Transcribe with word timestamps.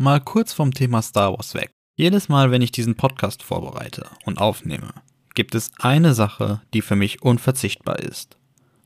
Mal 0.00 0.20
kurz 0.20 0.52
vom 0.52 0.72
Thema 0.72 1.02
Star 1.02 1.32
Wars 1.32 1.54
weg. 1.54 1.72
Jedes 1.96 2.28
Mal, 2.28 2.52
wenn 2.52 2.62
ich 2.62 2.70
diesen 2.70 2.94
Podcast 2.94 3.42
vorbereite 3.42 4.06
und 4.24 4.38
aufnehme, 4.38 4.94
gibt 5.34 5.56
es 5.56 5.72
eine 5.80 6.14
Sache, 6.14 6.62
die 6.72 6.82
für 6.82 6.94
mich 6.94 7.22
unverzichtbar 7.22 7.98
ist. 7.98 8.36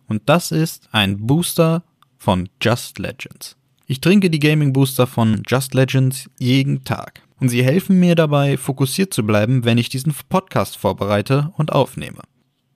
Und 0.08 0.22
das 0.30 0.52
ist 0.52 0.88
ein 0.90 1.26
Booster 1.26 1.84
von 2.16 2.48
Just 2.62 2.98
Legends. 2.98 3.58
Ich 3.86 4.00
trinke 4.00 4.30
die 4.30 4.38
Gaming 4.38 4.72
Booster 4.72 5.06
von 5.06 5.42
Just 5.46 5.74
Legends 5.74 6.30
jeden 6.38 6.82
Tag. 6.82 7.20
Und 7.38 7.50
sie 7.50 7.62
helfen 7.62 8.00
mir 8.00 8.14
dabei, 8.14 8.56
fokussiert 8.56 9.12
zu 9.12 9.22
bleiben, 9.22 9.66
wenn 9.66 9.76
ich 9.76 9.90
diesen 9.90 10.14
Podcast 10.30 10.78
vorbereite 10.78 11.52
und 11.58 11.72
aufnehme. 11.72 12.22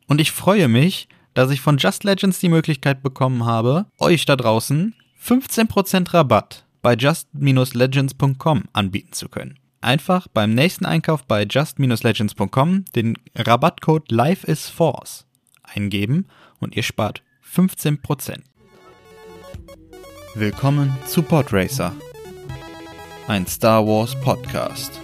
Und 0.08 0.20
ich 0.20 0.30
freue 0.30 0.68
mich, 0.68 1.08
dass 1.32 1.50
ich 1.50 1.62
von 1.62 1.78
Just 1.78 2.04
Legends 2.04 2.38
die 2.40 2.50
Möglichkeit 2.50 3.02
bekommen 3.02 3.46
habe, 3.46 3.86
euch 3.98 4.26
da 4.26 4.36
draußen 4.36 4.94
15% 5.24 6.12
Rabatt 6.12 6.65
bei 6.86 6.94
just-legends.com 6.94 8.62
anbieten 8.72 9.12
zu 9.12 9.28
können. 9.28 9.58
Einfach 9.80 10.28
beim 10.28 10.54
nächsten 10.54 10.86
Einkauf 10.86 11.24
bei 11.24 11.42
just-legends.com 11.42 12.84
den 12.94 13.18
Rabattcode 13.34 14.12
LifeIsForce 14.12 15.26
eingeben 15.64 16.28
und 16.60 16.76
ihr 16.76 16.84
spart 16.84 17.24
15%. 17.44 18.38
Willkommen 20.36 20.96
zu 21.06 21.22
Podracer, 21.22 21.92
ein 23.26 23.48
Star 23.48 23.84
Wars 23.84 24.14
Podcast. 24.20 25.00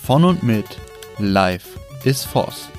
Von 0.00 0.24
und 0.24 0.42
mit 0.42 0.78
Life 1.18 1.78
is 2.04 2.24
Force. 2.24 2.70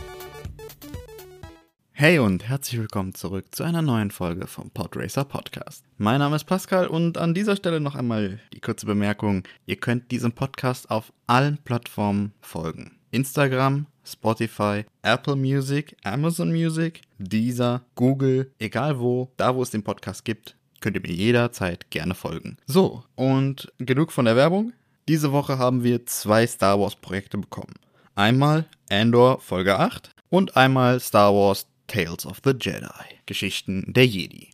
Hey 1.95 2.17
und 2.17 2.49
herzlich 2.49 2.81
willkommen 2.81 3.13
zurück 3.13 3.45
zu 3.51 3.63
einer 3.63 3.83
neuen 3.83 4.09
Folge 4.09 4.47
vom 4.47 4.71
Podracer 4.71 5.25
Podcast. 5.25 5.85
Mein 5.99 6.19
Name 6.19 6.35
ist 6.35 6.45
Pascal 6.45 6.87
und 6.87 7.19
an 7.19 7.35
dieser 7.35 7.55
Stelle 7.55 7.79
noch 7.79 7.93
einmal 7.93 8.39
die 8.51 8.59
kurze 8.59 8.87
Bemerkung, 8.87 9.43
ihr 9.67 9.75
könnt 9.75 10.09
diesem 10.09 10.31
Podcast 10.31 10.89
auf 10.89 11.13
allen 11.27 11.59
Plattformen 11.59 12.33
folgen. 12.41 12.97
Instagram, 13.11 13.85
Spotify, 14.03 14.85
Apple 15.03 15.35
Music, 15.35 15.95
Amazon 16.03 16.51
Music, 16.51 17.01
Deezer, 17.19 17.83
Google, 17.93 18.51
egal 18.57 18.99
wo, 18.99 19.31
da 19.37 19.53
wo 19.53 19.61
es 19.61 19.69
den 19.69 19.83
Podcast 19.83 20.25
gibt, 20.25 20.57
könnt 20.81 20.95
ihr 20.95 21.01
mir 21.03 21.13
jederzeit 21.13 21.91
gerne 21.91 22.15
folgen. 22.15 22.57
So, 22.65 23.03
und 23.13 23.71
genug 23.77 24.11
von 24.11 24.25
der 24.25 24.35
Werbung. 24.35 24.73
Diese 25.07 25.31
Woche 25.31 25.59
haben 25.59 25.83
wir 25.83 26.07
zwei 26.07 26.47
Star 26.47 26.79
Wars 26.79 26.95
Projekte 26.95 27.37
bekommen. 27.37 27.75
Einmal 28.15 28.65
Andor 28.89 29.39
Folge 29.41 29.77
8 29.77 30.09
und 30.29 30.57
einmal 30.57 30.99
Star 30.99 31.31
Wars 31.35 31.67
Tales 31.93 32.25
of 32.25 32.41
the 32.43 32.53
Jedi, 32.59 32.87
Geschichten 33.27 33.85
der 33.87 34.07
Jedi. 34.07 34.49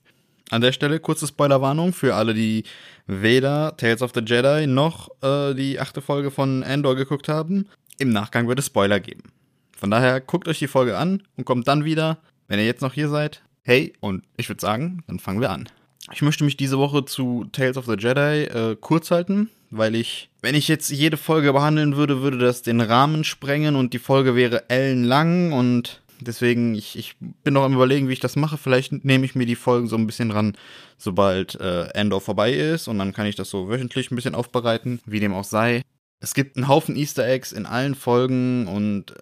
An 0.49 0.59
der 0.59 0.73
Stelle 0.73 0.99
kurze 0.99 1.25
Spoilerwarnung 1.25 1.93
für 1.93 2.15
alle, 2.15 2.33
die 2.33 2.63
weder 3.07 3.77
Tales 3.77 4.01
of 4.01 4.11
the 4.13 4.19
Jedi 4.19 4.67
noch 4.67 5.09
äh, 5.21 5.53
die 5.53 5.79
achte 5.79 6.01
Folge 6.01 6.31
von 6.31 6.63
Andor 6.63 6.97
geguckt 6.97 7.29
haben. 7.29 7.67
Im 7.97 8.09
Nachgang 8.09 8.49
wird 8.49 8.59
es 8.59 8.65
Spoiler 8.65 8.99
geben. 8.99 9.31
Von 9.77 9.89
daher 9.89 10.19
guckt 10.19 10.49
euch 10.49 10.59
die 10.59 10.67
Folge 10.67 10.97
an 10.97 11.23
und 11.37 11.45
kommt 11.45 11.69
dann 11.69 11.85
wieder, 11.85 12.17
wenn 12.49 12.59
ihr 12.59 12.65
jetzt 12.65 12.81
noch 12.81 12.93
hier 12.93 13.07
seid. 13.07 13.41
Hey, 13.63 13.93
und 14.01 14.25
ich 14.35 14.49
würde 14.49 14.59
sagen, 14.59 15.03
dann 15.07 15.19
fangen 15.19 15.39
wir 15.39 15.51
an. 15.51 15.69
Ich 16.11 16.21
möchte 16.21 16.43
mich 16.43 16.57
diese 16.57 16.77
Woche 16.77 17.05
zu 17.05 17.45
Tales 17.53 17.77
of 17.77 17.85
the 17.85 17.95
Jedi 17.97 18.43
äh, 18.43 18.75
kurz 18.75 19.11
halten, 19.11 19.49
weil 19.69 19.95
ich, 19.95 20.29
wenn 20.41 20.55
ich 20.55 20.67
jetzt 20.67 20.89
jede 20.89 21.15
Folge 21.15 21.53
behandeln 21.53 21.95
würde, 21.95 22.21
würde 22.21 22.37
das 22.37 22.63
den 22.63 22.81
Rahmen 22.81 23.23
sprengen 23.23 23.77
und 23.77 23.93
die 23.93 23.99
Folge 23.99 24.35
wäre 24.35 24.69
ellenlang 24.69 25.53
und 25.53 26.01
deswegen, 26.22 26.75
ich, 26.75 26.98
ich 26.98 27.16
bin 27.20 27.53
noch 27.53 27.64
am 27.64 27.73
überlegen, 27.73 28.08
wie 28.08 28.14
ich 28.14 28.20
das 28.20 28.36
mache. 28.36 28.58
Vielleicht 28.58 29.06
nehme 29.06 29.25
ich 29.25 29.36
mir 29.36 29.45
die 29.45 29.56
Folgen 29.56 29.88
so 29.88 29.95
ein 29.95 30.06
bisschen 30.06 30.31
ran, 30.31 30.56
sobald 30.98 31.56
äh, 31.56 31.88
Endor 31.89 32.22
vorbei 32.22 32.53
ist 32.53 32.88
und 32.88 33.00
dann 33.00 33.14
kann 33.14 33.25
ich 33.25 33.36
das 33.36 33.50
so 33.50 33.70
wöchentlich 33.70 34.12
ein 34.12 34.16
bisschen 34.16 34.36
aufbereiten, 34.36 35.00
wie 35.06 35.20
dem 35.20 35.34
auch 35.34 35.44
sei. 35.44 35.81
Es 36.20 36.34
gibt 36.34 36.58
einen 36.58 36.67
Haufen 36.67 36.95
Easter 36.95 37.25
Eggs 37.28 37.52
in 37.52 37.66
allen 37.66 37.95
Folgen 37.95 38.67
und 38.67 39.14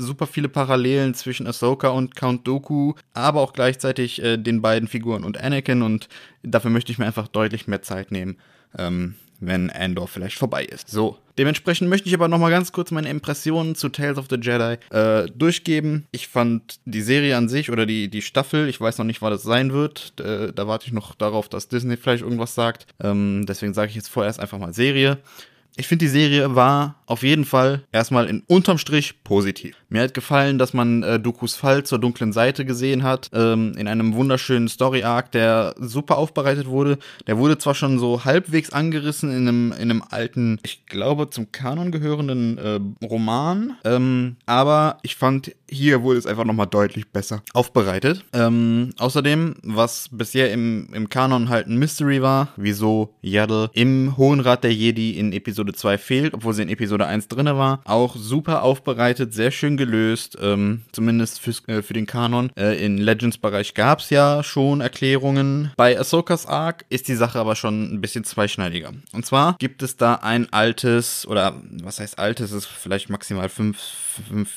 super 0.00 0.26
viele 0.26 0.48
Parallelen 0.48 1.14
zwischen 1.14 1.46
Ahsoka 1.46 1.88
und 1.88 2.16
Count 2.16 2.46
Dooku, 2.46 2.94
aber 3.12 3.40
auch 3.40 3.52
gleichzeitig 3.52 4.22
äh, 4.22 4.38
den 4.38 4.62
beiden 4.62 4.88
Figuren 4.88 5.24
und 5.24 5.38
Anakin 5.38 5.82
und 5.82 6.08
dafür 6.42 6.70
möchte 6.70 6.90
ich 6.90 6.98
mir 6.98 7.06
einfach 7.06 7.28
deutlich 7.28 7.68
mehr 7.68 7.82
Zeit 7.82 8.10
nehmen, 8.10 8.38
ähm, 8.76 9.14
wenn 9.40 9.70
Andor 9.70 10.08
vielleicht 10.08 10.38
vorbei 10.38 10.64
ist. 10.64 10.88
So, 10.88 11.18
dementsprechend 11.38 11.88
möchte 11.88 12.08
ich 12.08 12.14
aber 12.14 12.28
nochmal 12.28 12.50
ganz 12.50 12.72
kurz 12.72 12.90
meine 12.90 13.08
Impressionen 13.08 13.74
zu 13.74 13.88
Tales 13.88 14.18
of 14.18 14.26
the 14.30 14.36
Jedi 14.36 14.76
äh, 14.90 15.26
durchgeben. 15.34 16.06
Ich 16.12 16.28
fand 16.28 16.80
die 16.84 17.02
Serie 17.02 17.36
an 17.36 17.48
sich 17.48 17.70
oder 17.70 17.86
die, 17.86 18.08
die 18.08 18.22
Staffel, 18.22 18.68
ich 18.68 18.80
weiß 18.80 18.98
noch 18.98 19.06
nicht, 19.06 19.22
was 19.22 19.30
das 19.30 19.42
sein 19.42 19.72
wird, 19.72 20.14
äh, 20.20 20.52
da 20.52 20.66
warte 20.66 20.86
ich 20.86 20.92
noch 20.92 21.14
darauf, 21.14 21.48
dass 21.48 21.68
Disney 21.68 21.96
vielleicht 21.96 22.22
irgendwas 22.22 22.54
sagt. 22.54 22.86
Ähm, 23.02 23.44
deswegen 23.46 23.74
sage 23.74 23.90
ich 23.90 23.96
jetzt 23.96 24.08
vorerst 24.08 24.40
einfach 24.40 24.58
mal 24.58 24.72
Serie. 24.72 25.18
Ich 25.76 25.88
finde, 25.88 26.04
die 26.04 26.10
Serie 26.10 26.54
war 26.54 26.96
auf 27.06 27.22
jeden 27.22 27.44
Fall 27.44 27.84
erstmal 27.90 28.28
in 28.28 28.42
unterm 28.46 28.78
Strich 28.78 29.24
positiv. 29.24 29.76
Mir 29.88 30.02
hat 30.02 30.14
gefallen, 30.14 30.58
dass 30.58 30.74
man 30.74 31.02
äh, 31.02 31.18
Dokus 31.18 31.56
Fall 31.56 31.84
zur 31.84 31.98
dunklen 31.98 32.32
Seite 32.32 32.64
gesehen 32.64 33.02
hat, 33.02 33.30
ähm, 33.32 33.72
in 33.76 33.88
einem 33.88 34.14
wunderschönen 34.14 34.68
Story-Arc, 34.68 35.32
der 35.32 35.74
super 35.78 36.18
aufbereitet 36.18 36.66
wurde. 36.66 36.98
Der 37.26 37.38
wurde 37.38 37.58
zwar 37.58 37.74
schon 37.74 37.98
so 37.98 38.24
halbwegs 38.24 38.70
angerissen 38.70 39.30
in 39.30 39.48
einem, 39.48 39.72
in 39.72 39.90
einem 39.90 40.04
alten, 40.08 40.58
ich 40.64 40.86
glaube, 40.86 41.30
zum 41.30 41.50
Kanon 41.50 41.90
gehörenden 41.90 42.58
äh, 42.58 42.80
Roman, 43.04 43.76
ähm, 43.84 44.36
aber 44.46 44.98
ich 45.02 45.16
fand, 45.16 45.52
hier 45.68 46.02
wurde 46.02 46.18
es 46.18 46.26
einfach 46.26 46.44
nochmal 46.44 46.66
deutlich 46.66 47.08
besser 47.08 47.42
aufbereitet. 47.52 48.24
Ähm, 48.32 48.90
außerdem, 48.98 49.56
was 49.62 50.08
bisher 50.12 50.52
im, 50.52 50.88
im 50.92 51.08
Kanon 51.08 51.48
halt 51.48 51.66
ein 51.66 51.78
Mystery 51.78 52.22
war, 52.22 52.48
wieso 52.56 53.14
Yaddle 53.22 53.70
im 53.72 54.16
Hohen 54.16 54.40
Rat 54.40 54.62
der 54.62 54.74
Jedi 54.74 55.18
in 55.18 55.32
Episode 55.32 55.59
2 55.64 55.98
fehlt, 55.98 56.34
obwohl 56.34 56.54
sie 56.54 56.62
in 56.62 56.68
Episode 56.68 57.06
1 57.06 57.28
drinne 57.28 57.56
war, 57.56 57.80
auch 57.84 58.16
super 58.16 58.62
aufbereitet, 58.62 59.34
sehr 59.34 59.50
schön 59.50 59.76
gelöst, 59.76 60.36
ähm, 60.40 60.82
zumindest 60.92 61.46
äh, 61.68 61.82
für 61.82 61.94
den 61.94 62.06
Kanon. 62.06 62.50
Äh, 62.56 62.84
in 62.84 62.98
Legends-Bereich 62.98 63.74
gab 63.74 64.00
es 64.00 64.10
ja 64.10 64.42
schon 64.42 64.80
Erklärungen. 64.80 65.72
Bei 65.76 65.98
Ahsokas 65.98 66.46
Arc 66.46 66.84
ist 66.88 67.08
die 67.08 67.14
Sache 67.14 67.38
aber 67.38 67.56
schon 67.56 67.94
ein 67.94 68.00
bisschen 68.00 68.24
zweischneidiger. 68.24 68.92
Und 69.12 69.26
zwar 69.26 69.56
gibt 69.58 69.82
es 69.82 69.96
da 69.96 70.14
ein 70.14 70.52
altes, 70.52 71.26
oder 71.26 71.54
was 71.82 72.00
heißt 72.00 72.18
altes, 72.18 72.52
ist 72.52 72.66
vielleicht 72.66 73.10
maximal 73.10 73.48
fünf, 73.48 73.78
fünf 74.28 74.50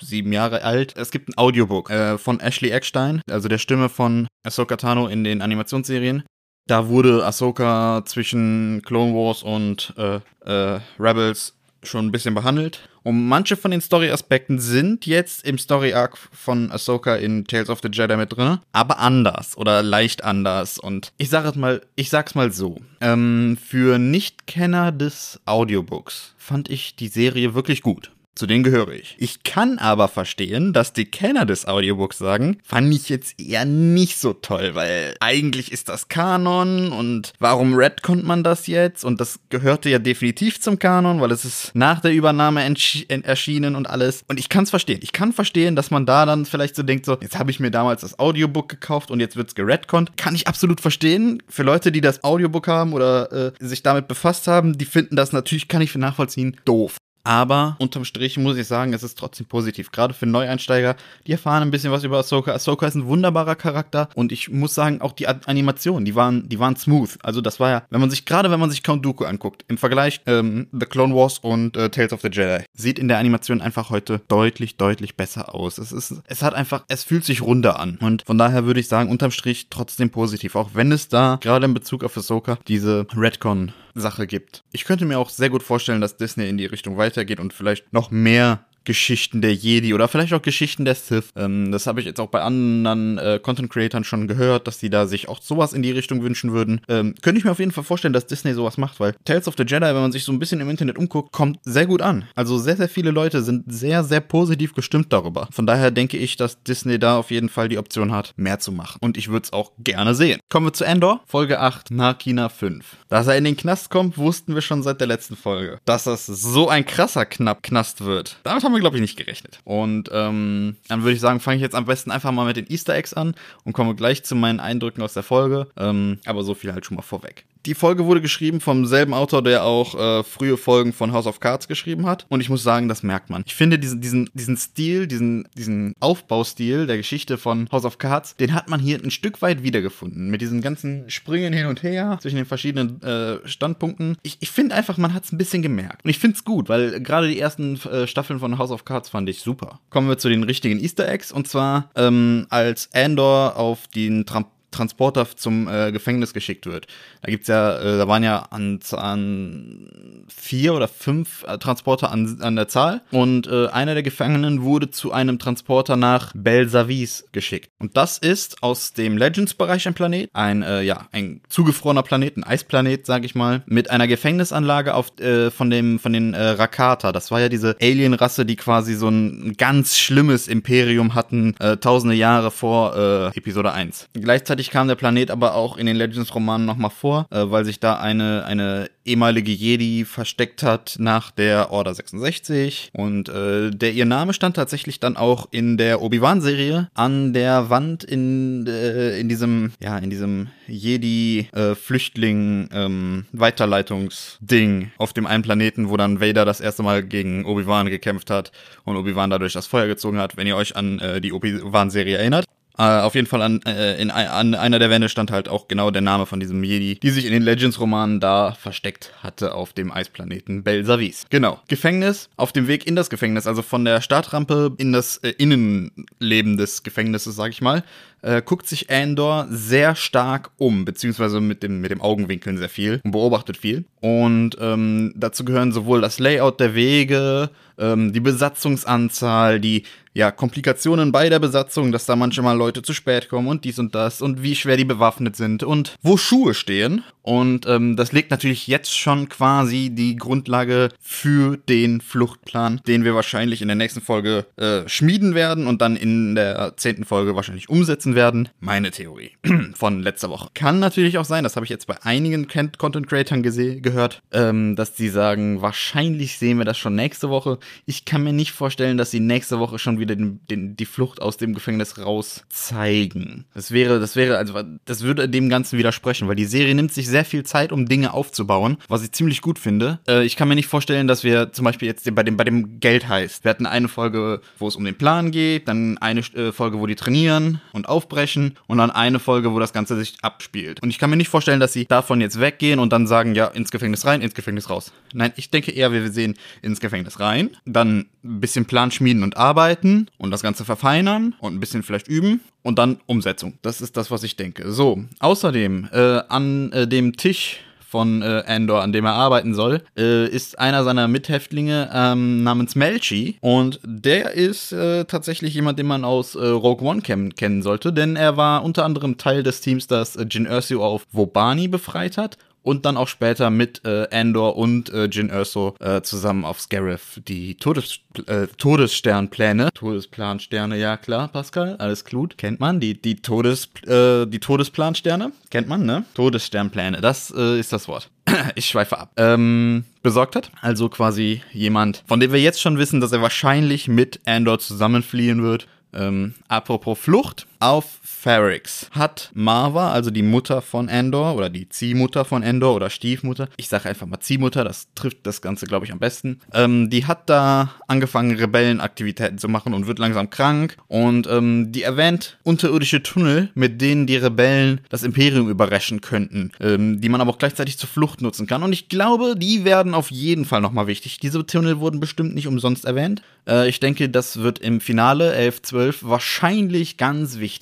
sieben 0.00 0.32
Jahre 0.32 0.62
alt. 0.62 0.96
Es 0.96 1.10
gibt 1.10 1.28
ein 1.28 1.38
Audiobook 1.38 1.90
äh, 1.90 2.18
von 2.18 2.40
Ashley 2.40 2.70
Eckstein, 2.70 3.22
also 3.30 3.48
der 3.48 3.58
Stimme 3.58 3.88
von 3.88 4.26
Ahsoka 4.44 4.76
Tano 4.76 5.06
in 5.08 5.24
den 5.24 5.42
Animationsserien. 5.42 6.24
Da 6.66 6.88
wurde 6.88 7.26
Ahsoka 7.26 8.02
zwischen 8.06 8.80
Clone 8.86 9.12
Wars 9.12 9.42
und 9.42 9.92
äh, 9.98 10.20
äh, 10.46 10.80
Rebels 10.98 11.54
schon 11.82 12.06
ein 12.06 12.12
bisschen 12.12 12.34
behandelt. 12.34 12.88
Und 13.02 13.28
manche 13.28 13.56
von 13.58 13.70
den 13.70 13.82
Story-Aspekten 13.82 14.58
sind 14.58 15.04
jetzt 15.04 15.44
im 15.44 15.58
Story-Arc 15.58 16.16
von 16.16 16.72
Ahsoka 16.72 17.16
in 17.16 17.44
Tales 17.44 17.68
of 17.68 17.80
the 17.82 17.90
Jedi 17.92 18.16
mit 18.16 18.34
drin, 18.34 18.60
aber 18.72 18.98
anders 18.98 19.58
oder 19.58 19.82
leicht 19.82 20.24
anders. 20.24 20.78
Und 20.78 21.12
ich 21.18 21.28
sage 21.28 21.48
es 21.48 21.54
mal, 21.54 21.82
ich 21.96 22.08
sag's 22.08 22.34
mal 22.34 22.50
so. 22.50 22.80
Ähm, 23.02 23.58
für 23.62 23.98
Nichtkenner 23.98 24.90
des 24.90 25.38
Audiobooks 25.44 26.34
fand 26.38 26.70
ich 26.70 26.96
die 26.96 27.08
Serie 27.08 27.54
wirklich 27.54 27.82
gut. 27.82 28.10
Zu 28.34 28.46
denen 28.46 28.64
gehöre 28.64 28.92
ich. 28.92 29.14
Ich 29.18 29.44
kann 29.44 29.78
aber 29.78 30.08
verstehen, 30.08 30.72
dass 30.72 30.92
die 30.92 31.04
Kenner 31.04 31.46
des 31.46 31.66
Audiobooks 31.66 32.18
sagen, 32.18 32.58
fand 32.64 32.92
ich 32.92 33.08
jetzt 33.08 33.40
eher 33.40 33.64
nicht 33.64 34.18
so 34.18 34.32
toll, 34.32 34.74
weil 34.74 35.14
eigentlich 35.20 35.70
ist 35.70 35.88
das 35.88 36.08
Kanon 36.08 36.92
und 36.92 37.32
warum 37.38 37.74
retconnt 37.74 38.24
man 38.24 38.42
das 38.42 38.66
jetzt? 38.66 39.04
Und 39.04 39.20
das 39.20 39.38
gehörte 39.50 39.88
ja 39.88 40.00
definitiv 40.00 40.60
zum 40.60 40.80
Kanon, 40.80 41.20
weil 41.20 41.30
es 41.30 41.44
ist 41.44 41.70
nach 41.74 42.00
der 42.00 42.12
Übernahme 42.12 42.62
erschienen 42.62 43.76
und 43.76 43.88
alles. 43.88 44.24
Und 44.26 44.40
ich 44.40 44.48
kann 44.48 44.64
es 44.64 44.70
verstehen. 44.70 44.98
Ich 45.02 45.12
kann 45.12 45.32
verstehen, 45.32 45.76
dass 45.76 45.92
man 45.92 46.04
da 46.04 46.26
dann 46.26 46.44
vielleicht 46.44 46.74
so 46.74 46.82
denkt, 46.82 47.06
so, 47.06 47.16
jetzt 47.20 47.38
habe 47.38 47.52
ich 47.52 47.60
mir 47.60 47.70
damals 47.70 48.00
das 48.00 48.18
Audiobook 48.18 48.68
gekauft 48.68 49.12
und 49.12 49.20
jetzt 49.20 49.36
wird's 49.36 49.54
geretconnt. 49.54 50.16
Kann 50.16 50.34
ich 50.34 50.48
absolut 50.48 50.80
verstehen. 50.80 51.40
Für 51.48 51.62
Leute, 51.62 51.92
die 51.92 52.00
das 52.00 52.24
Audiobook 52.24 52.66
haben 52.66 52.94
oder 52.94 53.32
äh, 53.32 53.52
sich 53.60 53.84
damit 53.84 54.08
befasst 54.08 54.48
haben, 54.48 54.76
die 54.76 54.84
finden 54.84 55.14
das 55.14 55.32
natürlich, 55.32 55.68
kann 55.68 55.82
ich 55.82 55.94
nachvollziehen, 55.94 56.56
doof. 56.64 56.96
Aber 57.24 57.76
unterm 57.78 58.04
Strich 58.04 58.36
muss 58.36 58.58
ich 58.58 58.66
sagen, 58.66 58.92
es 58.92 59.02
ist 59.02 59.18
trotzdem 59.18 59.46
positiv. 59.46 59.90
Gerade 59.90 60.12
für 60.12 60.26
Neueinsteiger, 60.26 60.94
die 61.26 61.32
erfahren 61.32 61.62
ein 61.62 61.70
bisschen 61.70 61.90
was 61.90 62.04
über 62.04 62.18
Ahsoka. 62.18 62.52
Ahsoka 62.52 62.86
ist 62.86 62.94
ein 62.94 63.06
wunderbarer 63.06 63.56
Charakter 63.56 64.10
und 64.14 64.30
ich 64.30 64.50
muss 64.50 64.74
sagen, 64.74 65.00
auch 65.00 65.12
die 65.12 65.26
Animationen, 65.26 66.04
die 66.04 66.14
waren, 66.14 66.48
die 66.48 66.58
waren 66.58 66.76
smooth. 66.76 67.16
Also 67.22 67.40
das 67.40 67.58
war 67.60 67.70
ja, 67.70 67.82
wenn 67.88 68.00
man 68.00 68.10
sich, 68.10 68.26
gerade 68.26 68.50
wenn 68.50 68.60
man 68.60 68.70
sich 68.70 68.82
Count 68.82 69.04
Dooku 69.04 69.24
anguckt, 69.24 69.64
im 69.68 69.78
Vergleich 69.78 70.20
ähm, 70.26 70.68
The 70.72 70.86
Clone 70.86 71.14
Wars 71.14 71.38
und 71.38 71.76
äh, 71.76 71.88
Tales 71.88 72.12
of 72.12 72.20
the 72.20 72.28
Jedi, 72.28 72.64
sieht 72.74 72.98
in 72.98 73.08
der 73.08 73.18
Animation 73.18 73.62
einfach 73.62 73.88
heute 73.88 74.20
deutlich, 74.28 74.76
deutlich 74.76 75.16
besser 75.16 75.54
aus. 75.54 75.78
Es 75.78 75.92
ist, 75.92 76.14
es 76.26 76.42
hat 76.42 76.54
einfach, 76.54 76.84
es 76.88 77.04
fühlt 77.04 77.24
sich 77.24 77.40
runder 77.40 77.80
an. 77.80 77.98
Und 78.02 78.22
von 78.26 78.36
daher 78.36 78.66
würde 78.66 78.80
ich 78.80 78.88
sagen, 78.88 79.10
unterm 79.10 79.30
Strich 79.30 79.68
trotzdem 79.70 80.10
positiv. 80.10 80.56
Auch 80.56 80.70
wenn 80.74 80.92
es 80.92 81.08
da, 81.08 81.38
gerade 81.40 81.64
in 81.64 81.74
Bezug 81.74 82.04
auf 82.04 82.16
Ahsoka, 82.16 82.58
diese 82.68 83.06
Redcon 83.16 83.72
Sache 83.94 84.26
gibt. 84.26 84.64
Ich 84.72 84.84
könnte 84.84 85.04
mir 85.04 85.18
auch 85.18 85.30
sehr 85.30 85.50
gut 85.50 85.62
vorstellen, 85.62 86.00
dass 86.00 86.16
Disney 86.16 86.48
in 86.48 86.56
die 86.56 86.66
Richtung 86.66 86.96
weitergeht 86.96 87.40
und 87.40 87.52
vielleicht 87.52 87.92
noch 87.92 88.10
mehr 88.10 88.66
Geschichten 88.84 89.40
der 89.40 89.54
Jedi 89.54 89.94
oder 89.94 90.08
vielleicht 90.08 90.32
auch 90.32 90.42
Geschichten 90.42 90.84
der 90.84 90.94
Sith. 90.94 91.30
Ähm, 91.36 91.72
das 91.72 91.86
habe 91.86 92.00
ich 92.00 92.06
jetzt 92.06 92.20
auch 92.20 92.28
bei 92.28 92.40
anderen 92.40 93.18
äh, 93.18 93.40
Content 93.42 93.70
Creatern 93.70 94.04
schon 94.04 94.28
gehört, 94.28 94.66
dass 94.66 94.78
die 94.78 94.90
da 94.90 95.06
sich 95.06 95.28
auch 95.28 95.40
sowas 95.40 95.72
in 95.72 95.82
die 95.82 95.90
Richtung 95.90 96.22
wünschen 96.22 96.52
würden. 96.52 96.80
Ähm, 96.88 97.14
könnte 97.22 97.38
ich 97.38 97.44
mir 97.44 97.50
auf 97.50 97.58
jeden 97.58 97.72
Fall 97.72 97.84
vorstellen, 97.84 98.12
dass 98.12 98.26
Disney 98.26 98.54
sowas 98.54 98.76
macht, 98.76 99.00
weil 99.00 99.14
Tales 99.24 99.48
of 99.48 99.54
the 99.56 99.64
Jedi, 99.64 99.86
wenn 99.86 99.94
man 99.94 100.12
sich 100.12 100.24
so 100.24 100.32
ein 100.32 100.38
bisschen 100.38 100.60
im 100.60 100.70
Internet 100.70 100.98
umguckt, 100.98 101.32
kommt 101.32 101.58
sehr 101.62 101.86
gut 101.86 102.02
an. 102.02 102.24
Also 102.34 102.58
sehr, 102.58 102.76
sehr 102.76 102.88
viele 102.88 103.10
Leute 103.10 103.42
sind 103.42 103.64
sehr, 103.72 104.04
sehr 104.04 104.20
positiv 104.20 104.74
gestimmt 104.74 105.12
darüber. 105.12 105.48
Von 105.52 105.66
daher 105.66 105.90
denke 105.90 106.16
ich, 106.16 106.36
dass 106.36 106.62
Disney 106.62 106.98
da 106.98 107.18
auf 107.18 107.30
jeden 107.30 107.48
Fall 107.48 107.68
die 107.68 107.78
Option 107.78 108.12
hat, 108.12 108.32
mehr 108.36 108.58
zu 108.58 108.72
machen. 108.72 108.98
Und 109.00 109.16
ich 109.16 109.28
würde 109.28 109.44
es 109.44 109.52
auch 109.52 109.72
gerne 109.78 110.14
sehen. 110.14 110.40
Kommen 110.48 110.66
wir 110.66 110.72
zu 110.72 110.84
Endor, 110.84 111.22
Folge 111.26 111.60
8, 111.60 111.90
Narkina 111.90 112.48
5. 112.48 112.84
Dass 113.08 113.26
er 113.26 113.36
in 113.36 113.44
den 113.44 113.56
Knast 113.56 113.90
kommt, 113.90 114.18
wussten 114.18 114.54
wir 114.54 114.62
schon 114.62 114.82
seit 114.82 115.00
der 115.00 115.06
letzten 115.06 115.36
Folge. 115.36 115.78
Dass 115.84 116.04
das 116.04 116.26
so 116.26 116.68
ein 116.68 116.84
krasser 116.84 117.26
Knapp 117.26 117.62
Knast 117.62 118.04
wird. 118.04 118.36
Damit 118.42 118.64
haben 118.64 118.73
wir, 118.74 118.80
glaube 118.80 118.96
ich, 118.96 119.00
nicht 119.00 119.16
gerechnet. 119.16 119.60
Und 119.64 120.10
ähm, 120.12 120.76
dann 120.88 121.02
würde 121.02 121.14
ich 121.14 121.20
sagen, 121.20 121.40
fange 121.40 121.56
ich 121.56 121.62
jetzt 121.62 121.74
am 121.74 121.86
besten 121.86 122.10
einfach 122.10 122.32
mal 122.32 122.46
mit 122.46 122.56
den 122.56 122.70
Easter 122.70 122.94
Eggs 122.94 123.14
an 123.14 123.34
und 123.64 123.72
komme 123.72 123.94
gleich 123.94 124.24
zu 124.24 124.34
meinen 124.34 124.60
Eindrücken 124.60 125.02
aus 125.02 125.14
der 125.14 125.22
Folge. 125.22 125.68
Ähm, 125.76 126.18
aber 126.24 126.42
so 126.42 126.54
viel 126.54 126.72
halt 126.72 126.84
schon 126.84 126.96
mal 126.96 127.02
vorweg. 127.02 127.44
Die 127.66 127.74
Folge 127.74 128.04
wurde 128.04 128.20
geschrieben 128.20 128.60
vom 128.60 128.84
selben 128.84 129.14
Autor, 129.14 129.42
der 129.42 129.64
auch 129.64 129.94
äh, 129.94 130.22
frühe 130.22 130.58
Folgen 130.58 130.92
von 130.92 131.12
House 131.12 131.26
of 131.26 131.40
Cards 131.40 131.66
geschrieben 131.66 132.04
hat. 132.04 132.26
Und 132.28 132.42
ich 132.42 132.50
muss 132.50 132.62
sagen, 132.62 132.88
das 132.88 133.02
merkt 133.02 133.30
man. 133.30 133.42
Ich 133.46 133.54
finde 133.54 133.78
diesen, 133.78 134.02
diesen, 134.02 134.28
diesen 134.34 134.58
Stil, 134.58 135.06
diesen, 135.06 135.48
diesen 135.56 135.94
Aufbaustil 135.98 136.86
der 136.86 136.98
Geschichte 136.98 137.38
von 137.38 137.66
House 137.72 137.86
of 137.86 137.96
Cards, 137.96 138.36
den 138.36 138.52
hat 138.52 138.68
man 138.68 138.80
hier 138.80 139.02
ein 139.02 139.10
Stück 139.10 139.40
weit 139.40 139.62
wiedergefunden. 139.62 140.30
Mit 140.30 140.42
diesen 140.42 140.60
ganzen 140.60 141.08
Springen 141.08 141.54
hin 141.54 141.66
und 141.66 141.82
her 141.82 142.18
zwischen 142.20 142.36
den 142.36 142.44
verschiedenen 142.44 143.02
äh, 143.02 143.38
Standpunkten. 143.48 144.18
Ich, 144.22 144.36
ich 144.40 144.50
finde 144.50 144.74
einfach, 144.74 144.98
man 144.98 145.14
hat 145.14 145.24
es 145.24 145.32
ein 145.32 145.38
bisschen 145.38 145.62
gemerkt. 145.62 146.04
Und 146.04 146.10
ich 146.10 146.18
finde 146.18 146.36
es 146.36 146.44
gut, 146.44 146.68
weil 146.68 147.00
gerade 147.00 147.28
die 147.28 147.38
ersten 147.38 147.80
äh, 147.86 148.06
Staffeln 148.06 148.40
von 148.40 148.58
House 148.58 148.72
of 148.72 148.84
Cards 148.84 149.08
fand 149.08 149.26
ich 149.30 149.40
super. 149.40 149.80
Kommen 149.88 150.08
wir 150.08 150.18
zu 150.18 150.28
den 150.28 150.42
richtigen 150.42 150.78
Easter 150.78 151.08
Eggs. 151.08 151.32
Und 151.32 151.48
zwar 151.48 151.90
ähm, 151.96 152.46
als 152.50 152.90
Andor 152.92 153.56
auf 153.56 153.86
den 153.88 154.26
Trampolin 154.26 154.52
Transporter 154.74 155.26
zum 155.36 155.68
äh, 155.68 155.92
Gefängnis 155.92 156.34
geschickt 156.34 156.66
wird. 156.66 156.86
Da 157.22 157.30
gibt's 157.30 157.48
ja, 157.48 157.78
äh, 157.78 157.98
da 157.98 158.08
waren 158.08 158.22
ja 158.22 158.46
an, 158.50 158.80
an 158.92 160.24
vier 160.28 160.74
oder 160.74 160.88
fünf 160.88 161.44
äh, 161.46 161.58
Transporter 161.58 162.10
an, 162.10 162.38
an 162.40 162.56
der 162.56 162.68
Zahl 162.68 163.02
und 163.10 163.46
äh, 163.46 163.68
einer 163.68 163.94
der 163.94 164.02
Gefangenen 164.02 164.62
wurde 164.62 164.90
zu 164.90 165.12
einem 165.12 165.38
Transporter 165.38 165.96
nach 165.96 166.32
Belsavis 166.34 167.24
geschickt. 167.32 167.70
Und 167.78 167.96
das 167.96 168.18
ist 168.18 168.62
aus 168.62 168.92
dem 168.92 169.16
Legends-Bereich 169.16 169.86
ein 169.86 169.94
Planet, 169.94 170.28
ein 170.32 170.62
äh, 170.62 170.82
ja 170.82 171.06
ein 171.12 171.40
zugefrorener 171.48 172.02
Planet, 172.02 172.36
ein 172.36 172.44
Eisplanet, 172.44 173.06
sag 173.06 173.24
ich 173.24 173.34
mal, 173.34 173.62
mit 173.66 173.90
einer 173.90 174.06
Gefängnisanlage 174.06 174.94
auf 174.94 175.18
äh, 175.20 175.50
von 175.50 175.70
dem 175.70 175.98
von 175.98 176.12
den 176.12 176.34
äh, 176.34 176.42
Rakata. 176.42 177.12
Das 177.12 177.30
war 177.30 177.40
ja 177.40 177.48
diese 177.48 177.76
Alien-Rasse, 177.80 178.44
die 178.44 178.56
quasi 178.56 178.94
so 178.94 179.08
ein 179.08 179.54
ganz 179.56 179.96
schlimmes 179.96 180.48
Imperium 180.48 181.14
hatten, 181.14 181.54
äh, 181.60 181.76
tausende 181.76 182.14
Jahre 182.14 182.50
vor 182.50 182.96
äh, 182.96 183.38
Episode 183.38 183.72
1. 183.72 184.08
Gleichzeitig 184.14 184.63
Gleichzeitig 184.64 184.70
kam 184.70 184.88
der 184.88 184.94
Planet 184.94 185.30
aber 185.30 185.54
auch 185.54 185.76
in 185.76 185.86
den 185.86 185.96
Legends-Romanen 185.96 186.66
nochmal 186.66 186.90
vor, 186.90 187.26
äh, 187.30 187.50
weil 187.50 187.66
sich 187.66 187.80
da 187.80 187.98
eine, 187.98 188.44
eine 188.46 188.88
ehemalige 189.04 189.52
Jedi 189.52 190.06
versteckt 190.06 190.62
hat 190.62 190.96
nach 190.98 191.30
der 191.30 191.70
Order 191.70 191.94
66. 191.94 192.90
Und 192.94 193.28
äh, 193.28 193.70
der 193.70 193.92
ihr 193.92 194.06
Name 194.06 194.32
stand 194.32 194.56
tatsächlich 194.56 195.00
dann 195.00 195.18
auch 195.18 195.48
in 195.50 195.76
der 195.76 196.00
Obi-Wan-Serie 196.00 196.88
an 196.94 197.34
der 197.34 197.68
Wand 197.68 198.04
in, 198.04 198.66
äh, 198.66 199.18
in 199.18 199.28
diesem, 199.28 199.72
ja, 199.80 199.98
in 199.98 200.08
diesem 200.08 200.48
Jedi-Flüchtling 200.66 202.70
ähm, 202.72 203.26
Weiterleitungsding 203.32 204.92
auf 204.96 205.12
dem 205.12 205.26
einen 205.26 205.42
Planeten, 205.42 205.90
wo 205.90 205.98
dann 205.98 206.22
Vader 206.22 206.46
das 206.46 206.60
erste 206.60 206.82
Mal 206.82 207.02
gegen 207.02 207.44
Obi-Wan 207.44 207.90
gekämpft 207.90 208.30
hat 208.30 208.50
und 208.84 208.96
Obi-Wan 208.96 209.28
dadurch 209.28 209.52
das 209.52 209.66
Feuer 209.66 209.86
gezogen 209.86 210.18
hat, 210.18 210.38
wenn 210.38 210.46
ihr 210.46 210.56
euch 210.56 210.74
an 210.74 211.00
äh, 211.00 211.20
die 211.20 211.34
Obi-Wan-Serie 211.34 212.16
erinnert. 212.16 212.46
Äh, 212.76 213.00
auf 213.00 213.14
jeden 213.14 213.26
Fall 213.26 213.40
an, 213.42 213.60
äh, 213.66 214.00
in, 214.00 214.10
an 214.10 214.54
einer 214.54 214.78
der 214.78 214.90
Wände 214.90 215.08
stand 215.08 215.30
halt 215.30 215.48
auch 215.48 215.68
genau 215.68 215.90
der 215.92 216.02
Name 216.02 216.26
von 216.26 216.40
diesem 216.40 216.62
Jedi, 216.64 216.98
die 216.98 217.10
sich 217.10 217.24
in 217.24 217.32
den 217.32 217.42
Legends-Romanen 217.42 218.18
da 218.18 218.52
versteckt 218.52 219.12
hatte 219.22 219.54
auf 219.54 219.72
dem 219.72 219.92
Eisplaneten 219.92 220.64
Belsavis. 220.64 221.26
Genau. 221.30 221.60
Gefängnis, 221.68 222.28
auf 222.36 222.52
dem 222.52 222.66
Weg 222.66 222.86
in 222.86 222.96
das 222.96 223.10
Gefängnis, 223.10 223.46
also 223.46 223.62
von 223.62 223.84
der 223.84 224.00
Startrampe 224.00 224.72
in 224.78 224.92
das 224.92 225.18
äh, 225.18 225.30
Innenleben 225.30 226.56
des 226.56 226.82
Gefängnisses, 226.82 227.36
sag 227.36 227.50
ich 227.50 227.62
mal, 227.62 227.84
äh, 228.22 228.42
guckt 228.42 228.66
sich 228.66 228.90
Andor 228.90 229.46
sehr 229.50 229.94
stark 229.94 230.50
um, 230.56 230.84
beziehungsweise 230.84 231.40
mit 231.40 231.62
dem, 231.62 231.80
mit 231.80 231.90
dem 231.90 232.00
Augenwinkeln 232.00 232.58
sehr 232.58 232.68
viel 232.68 233.00
und 233.04 233.12
beobachtet 233.12 233.56
viel. 233.56 233.84
Und 234.00 234.56
ähm, 234.60 235.12
dazu 235.14 235.44
gehören 235.44 235.72
sowohl 235.72 236.00
das 236.00 236.18
Layout 236.18 236.58
der 236.58 236.74
Wege, 236.74 237.50
ähm, 237.78 238.12
die 238.12 238.20
Besatzungsanzahl, 238.20 239.60
die 239.60 239.84
ja, 240.14 240.30
Komplikationen 240.30 241.10
bei 241.12 241.28
der 241.28 241.40
Besatzung, 241.40 241.90
dass 241.90 242.06
da 242.06 242.14
manchmal 242.14 242.56
Leute 242.56 242.82
zu 242.82 242.92
spät 242.92 243.28
kommen 243.28 243.48
und 243.48 243.64
dies 243.64 243.80
und 243.80 243.94
das 243.94 244.22
und 244.22 244.42
wie 244.42 244.54
schwer 244.54 244.76
die 244.76 244.84
bewaffnet 244.84 245.36
sind 245.36 245.64
und 245.64 245.96
wo 246.02 246.16
Schuhe 246.16 246.54
stehen. 246.54 247.02
Und 247.24 247.66
ähm, 247.66 247.96
das 247.96 248.12
legt 248.12 248.30
natürlich 248.30 248.66
jetzt 248.66 248.94
schon 248.96 249.30
quasi 249.30 249.88
die 249.90 250.14
Grundlage 250.16 250.90
für 251.00 251.56
den 251.56 252.02
Fluchtplan, 252.02 252.82
den 252.86 253.02
wir 253.02 253.14
wahrscheinlich 253.14 253.62
in 253.62 253.68
der 253.68 253.76
nächsten 253.76 254.02
Folge 254.02 254.44
äh, 254.56 254.86
schmieden 254.86 255.34
werden 255.34 255.66
und 255.66 255.80
dann 255.80 255.96
in 255.96 256.34
der 256.34 256.74
zehnten 256.76 257.06
Folge 257.06 257.34
wahrscheinlich 257.34 257.70
umsetzen 257.70 258.14
werden. 258.14 258.50
Meine 258.60 258.90
Theorie 258.90 259.30
von 259.74 260.02
letzter 260.02 260.28
Woche. 260.28 260.50
Kann 260.52 260.80
natürlich 260.80 261.16
auch 261.16 261.24
sein, 261.24 261.44
das 261.44 261.56
habe 261.56 261.64
ich 261.64 261.70
jetzt 261.70 261.86
bei 261.86 261.96
einigen 262.02 262.46
Content 262.46 263.08
Creatern 263.08 263.42
gehört, 263.42 264.22
ähm, 264.30 264.76
dass 264.76 264.92
die 264.92 265.08
sagen, 265.08 265.62
wahrscheinlich 265.62 266.38
sehen 266.38 266.58
wir 266.58 266.66
das 266.66 266.76
schon 266.76 266.94
nächste 266.94 267.30
Woche. 267.30 267.58
Ich 267.86 268.04
kann 268.04 268.22
mir 268.22 268.34
nicht 268.34 268.52
vorstellen, 268.52 268.98
dass 268.98 269.10
sie 269.10 269.20
nächste 269.20 269.58
Woche 269.58 269.78
schon 269.78 269.98
wieder 269.98 270.14
den, 270.14 270.40
den, 270.50 270.76
die 270.76 270.84
Flucht 270.84 271.22
aus 271.22 271.38
dem 271.38 271.54
Gefängnis 271.54 271.96
raus 271.96 272.44
zeigen. 272.50 273.46
Das 273.54 273.70
wäre, 273.70 273.98
das 273.98 274.14
wäre, 274.14 274.36
also 274.36 274.60
das 274.84 275.02
würde 275.02 275.26
dem 275.26 275.48
Ganzen 275.48 275.78
widersprechen, 275.78 276.28
weil 276.28 276.36
die 276.36 276.44
Serie 276.44 276.74
nimmt 276.74 276.92
sich 276.92 277.13
sehr 277.14 277.24
viel 277.24 277.44
Zeit, 277.44 277.70
um 277.70 277.86
Dinge 277.86 278.12
aufzubauen, 278.12 278.76
was 278.88 279.04
ich 279.04 279.12
ziemlich 279.12 279.40
gut 279.40 279.60
finde. 279.60 280.00
Äh, 280.08 280.24
ich 280.24 280.34
kann 280.34 280.48
mir 280.48 280.56
nicht 280.56 280.66
vorstellen, 280.66 281.06
dass 281.06 281.22
wir 281.22 281.52
zum 281.52 281.64
Beispiel 281.64 281.86
jetzt 281.86 282.12
bei 282.12 282.24
dem, 282.24 282.36
bei 282.36 282.42
dem 282.42 282.80
Geld 282.80 283.08
heißt. 283.08 283.44
Wir 283.44 283.50
hatten 283.50 283.66
eine 283.66 283.86
Folge, 283.86 284.40
wo 284.58 284.66
es 284.66 284.74
um 284.74 284.84
den 284.84 284.98
Plan 284.98 285.30
geht, 285.30 285.68
dann 285.68 285.96
eine 285.98 286.22
äh, 286.34 286.50
Folge, 286.50 286.80
wo 286.80 286.88
die 286.88 286.96
trainieren 286.96 287.60
und 287.72 287.88
aufbrechen 287.88 288.58
und 288.66 288.78
dann 288.78 288.90
eine 288.90 289.20
Folge, 289.20 289.52
wo 289.52 289.60
das 289.60 289.72
Ganze 289.72 289.96
sich 289.96 290.16
abspielt. 290.22 290.82
Und 290.82 290.90
ich 290.90 290.98
kann 290.98 291.08
mir 291.08 291.14
nicht 291.14 291.28
vorstellen, 291.28 291.60
dass 291.60 291.72
sie 291.72 291.86
davon 291.86 292.20
jetzt 292.20 292.40
weggehen 292.40 292.80
und 292.80 292.92
dann 292.92 293.06
sagen, 293.06 293.36
ja, 293.36 293.46
ins 293.46 293.70
Gefängnis 293.70 294.04
rein, 294.04 294.20
ins 294.20 294.34
Gefängnis 294.34 294.68
raus. 294.68 294.92
Nein, 295.12 295.32
ich 295.36 295.50
denke 295.50 295.70
eher, 295.70 295.92
wir 295.92 296.10
sehen 296.10 296.34
ins 296.62 296.80
Gefängnis 296.80 297.20
rein, 297.20 297.50
dann 297.64 298.06
ein 298.24 298.40
bisschen 298.40 298.64
Plan 298.64 298.90
schmieden 298.90 299.22
und 299.22 299.36
arbeiten 299.36 300.08
und 300.18 300.32
das 300.32 300.42
Ganze 300.42 300.64
verfeinern 300.64 301.36
und 301.38 301.54
ein 301.54 301.60
bisschen 301.60 301.84
vielleicht 301.84 302.08
üben 302.08 302.40
und 302.64 302.78
dann 302.78 302.98
Umsetzung. 303.06 303.54
Das 303.62 303.80
ist 303.80 303.96
das, 303.96 304.10
was 304.10 304.24
ich 304.24 304.34
denke. 304.34 304.72
So, 304.72 305.04
außerdem 305.20 305.88
äh, 305.92 306.22
an 306.28 306.72
äh, 306.72 306.88
dem 306.88 307.16
Tisch 307.16 307.60
von 307.94 308.22
äh, 308.22 308.42
Andor, 308.48 308.82
an 308.82 308.92
dem 308.92 309.04
er 309.04 309.12
arbeiten 309.12 309.54
soll, 309.54 309.80
äh, 309.96 310.26
ist 310.26 310.58
einer 310.58 310.82
seiner 310.82 311.06
Mithäftlinge 311.06 311.90
ähm, 311.94 312.42
namens 312.42 312.74
Melchi. 312.74 313.36
Und 313.40 313.78
der 313.84 314.32
ist 314.32 314.72
äh, 314.72 315.04
tatsächlich 315.04 315.54
jemand, 315.54 315.78
den 315.78 315.86
man 315.86 316.04
aus 316.04 316.34
äh, 316.34 316.44
Rogue 316.44 316.84
One 316.84 317.02
kennen 317.02 317.62
sollte, 317.62 317.92
denn 317.92 318.16
er 318.16 318.36
war 318.36 318.64
unter 318.64 318.84
anderem 318.84 319.16
Teil 319.16 319.44
des 319.44 319.60
Teams, 319.60 319.86
das 319.86 320.16
äh, 320.16 320.26
Jin 320.28 320.46
Erso 320.46 320.82
auf 320.82 321.06
Wobani 321.12 321.68
befreit 321.68 322.18
hat 322.18 322.36
und 322.64 322.86
dann 322.86 322.96
auch 322.96 323.08
später 323.08 323.50
mit 323.50 323.82
äh, 323.84 324.08
Andor 324.10 324.56
und 324.56 324.92
äh, 324.92 325.04
Jin 325.04 325.28
Erso 325.28 325.76
äh, 325.78 326.00
zusammen 326.00 326.44
auf 326.44 326.60
Scarif 326.60 327.20
die 327.28 327.54
Todes 327.56 328.00
äh, 328.26 328.46
Todessternpläne, 328.56 329.70
Todesplansterne, 329.74 330.78
ja 330.78 330.96
klar, 330.96 331.28
Pascal, 331.28 331.76
alles 331.76 332.04
klut, 332.04 332.38
kennt 332.38 332.60
man, 332.60 332.80
die, 332.80 333.00
die, 333.00 333.16
Todes, 333.16 333.68
äh, 333.86 334.26
die 334.26 334.40
Todesplansterne, 334.40 335.32
kennt 335.50 335.68
man, 335.68 335.84
ne? 335.84 336.04
Todessternpläne, 336.14 337.00
das 337.00 337.32
äh, 337.36 337.60
ist 337.60 337.72
das 337.72 337.86
Wort. 337.86 338.10
ich 338.54 338.66
schweife 338.66 338.98
ab. 338.98 339.12
Ähm, 339.16 339.84
besorgt 340.02 340.34
hat. 340.34 340.50
Also 340.62 340.88
quasi 340.88 341.42
jemand, 341.52 342.02
von 342.06 342.18
dem 342.18 342.32
wir 342.32 342.40
jetzt 342.40 342.60
schon 342.60 342.78
wissen, 342.78 343.00
dass 343.00 343.12
er 343.12 343.20
wahrscheinlich 343.20 343.88
mit 343.88 344.20
Andor 344.24 344.58
zusammenfliehen 344.58 345.42
wird. 345.42 345.66
Ähm, 345.92 346.34
apropos 346.48 346.98
Flucht, 346.98 347.46
auf 347.60 347.98
Ferrix 348.02 348.88
hat 348.90 349.30
Marva, 349.34 349.92
also 349.92 350.10
die 350.10 350.22
Mutter 350.22 350.62
von 350.62 350.88
Endor 350.88 351.34
oder 351.34 351.50
die 351.50 351.68
Ziehmutter 351.68 352.24
von 352.24 352.42
Endor 352.42 352.74
oder 352.74 352.90
Stiefmutter, 352.90 353.48
ich 353.56 353.68
sage 353.68 353.88
einfach 353.88 354.06
mal 354.06 354.20
Ziehmutter, 354.20 354.64
das 354.64 354.88
trifft 354.94 355.26
das 355.26 355.42
Ganze, 355.42 355.66
glaube 355.66 355.86
ich, 355.86 355.92
am 355.92 355.98
besten, 355.98 356.40
ähm, 356.52 356.90
die 356.90 357.06
hat 357.06 357.28
da 357.28 357.74
angefangen, 357.86 358.36
Rebellenaktivitäten 358.36 359.38
zu 359.38 359.48
machen 359.48 359.74
und 359.74 359.86
wird 359.86 359.98
langsam 359.98 360.30
krank 360.30 360.76
und 360.88 361.26
ähm, 361.26 361.72
die 361.72 361.82
erwähnt 361.82 362.38
unterirdische 362.44 363.02
Tunnel, 363.02 363.50
mit 363.54 363.80
denen 363.80 364.06
die 364.06 364.16
Rebellen 364.16 364.80
das 364.88 365.02
Imperium 365.02 365.50
überraschen 365.50 366.00
könnten, 366.00 366.52
ähm, 366.60 367.00
die 367.00 367.08
man 367.08 367.20
aber 367.20 367.30
auch 367.30 367.38
gleichzeitig 367.38 367.78
zur 367.78 367.88
Flucht 367.88 368.22
nutzen 368.22 368.46
kann 368.46 368.62
und 368.62 368.72
ich 368.72 368.88
glaube, 368.88 369.34
die 369.36 369.64
werden 369.64 369.94
auf 369.94 370.10
jeden 370.10 370.44
Fall 370.44 370.60
nochmal 370.60 370.86
wichtig. 370.86 371.18
Diese 371.18 371.46
Tunnel 371.46 371.80
wurden 371.80 372.00
bestimmt 372.00 372.34
nicht 372.34 372.46
umsonst 372.46 372.84
erwähnt. 372.84 373.22
Äh, 373.46 373.68
ich 373.68 373.80
denke, 373.80 374.08
das 374.08 374.40
wird 374.40 374.58
im 374.58 374.80
Finale 374.80 375.34
11-12 375.36 375.96
wahrscheinlich 376.02 376.96
ganz 376.96 377.38
wichtig 377.38 377.53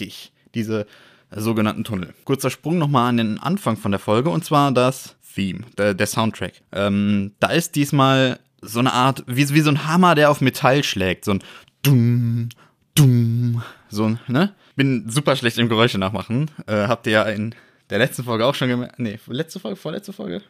diese 0.55 0.87
sogenannten 1.35 1.85
Tunnel. 1.85 2.15
Kurzer 2.25 2.51
Sprung 2.51 2.79
nochmal 2.79 3.09
an 3.09 3.17
den 3.17 3.39
Anfang 3.39 3.77
von 3.77 3.91
der 3.91 4.01
Folge 4.01 4.31
und 4.31 4.45
zwar 4.45 4.73
das 4.73 5.17
Theme, 5.35 5.65
der, 5.79 5.95
der 5.95 6.07
Soundtrack. 6.07 6.55
Ähm, 6.73 7.33
da 7.41 7.49
ist 7.49 7.75
diesmal 7.75 8.39
so 8.61 8.79
eine 8.79 8.93
Art, 8.93 9.25
wie, 9.27 9.49
wie 9.49 9.61
so 9.61 9.71
ein 9.71 9.87
Hammer, 9.87 10.15
der 10.15 10.31
auf 10.31 10.41
Metall 10.41 10.85
schlägt. 10.85 11.25
So 11.25 11.33
ein 11.33 11.43
Dumm, 11.83 12.51
Dumm. 12.95 13.63
So 13.89 14.05
ein, 14.05 14.21
ne? 14.29 14.55
Bin 14.77 15.09
super 15.09 15.37
schlecht 15.37 15.59
im 15.59 15.69
Geräusche 15.69 15.99
nachmachen. 15.99 16.51
Äh, 16.67 16.87
habt 16.87 17.07
ihr 17.07 17.13
ja 17.13 17.23
in 17.25 17.55
der 17.91 17.99
letzten 17.99 18.25
Folge 18.25 18.47
auch 18.47 18.55
schon 18.55 18.69
gemerkt. 18.69 18.99
Nee, 18.99 19.19
letzte 19.27 19.61
Folge, 19.61 19.77
vorletzte 19.77 20.13
Folge? 20.13 20.43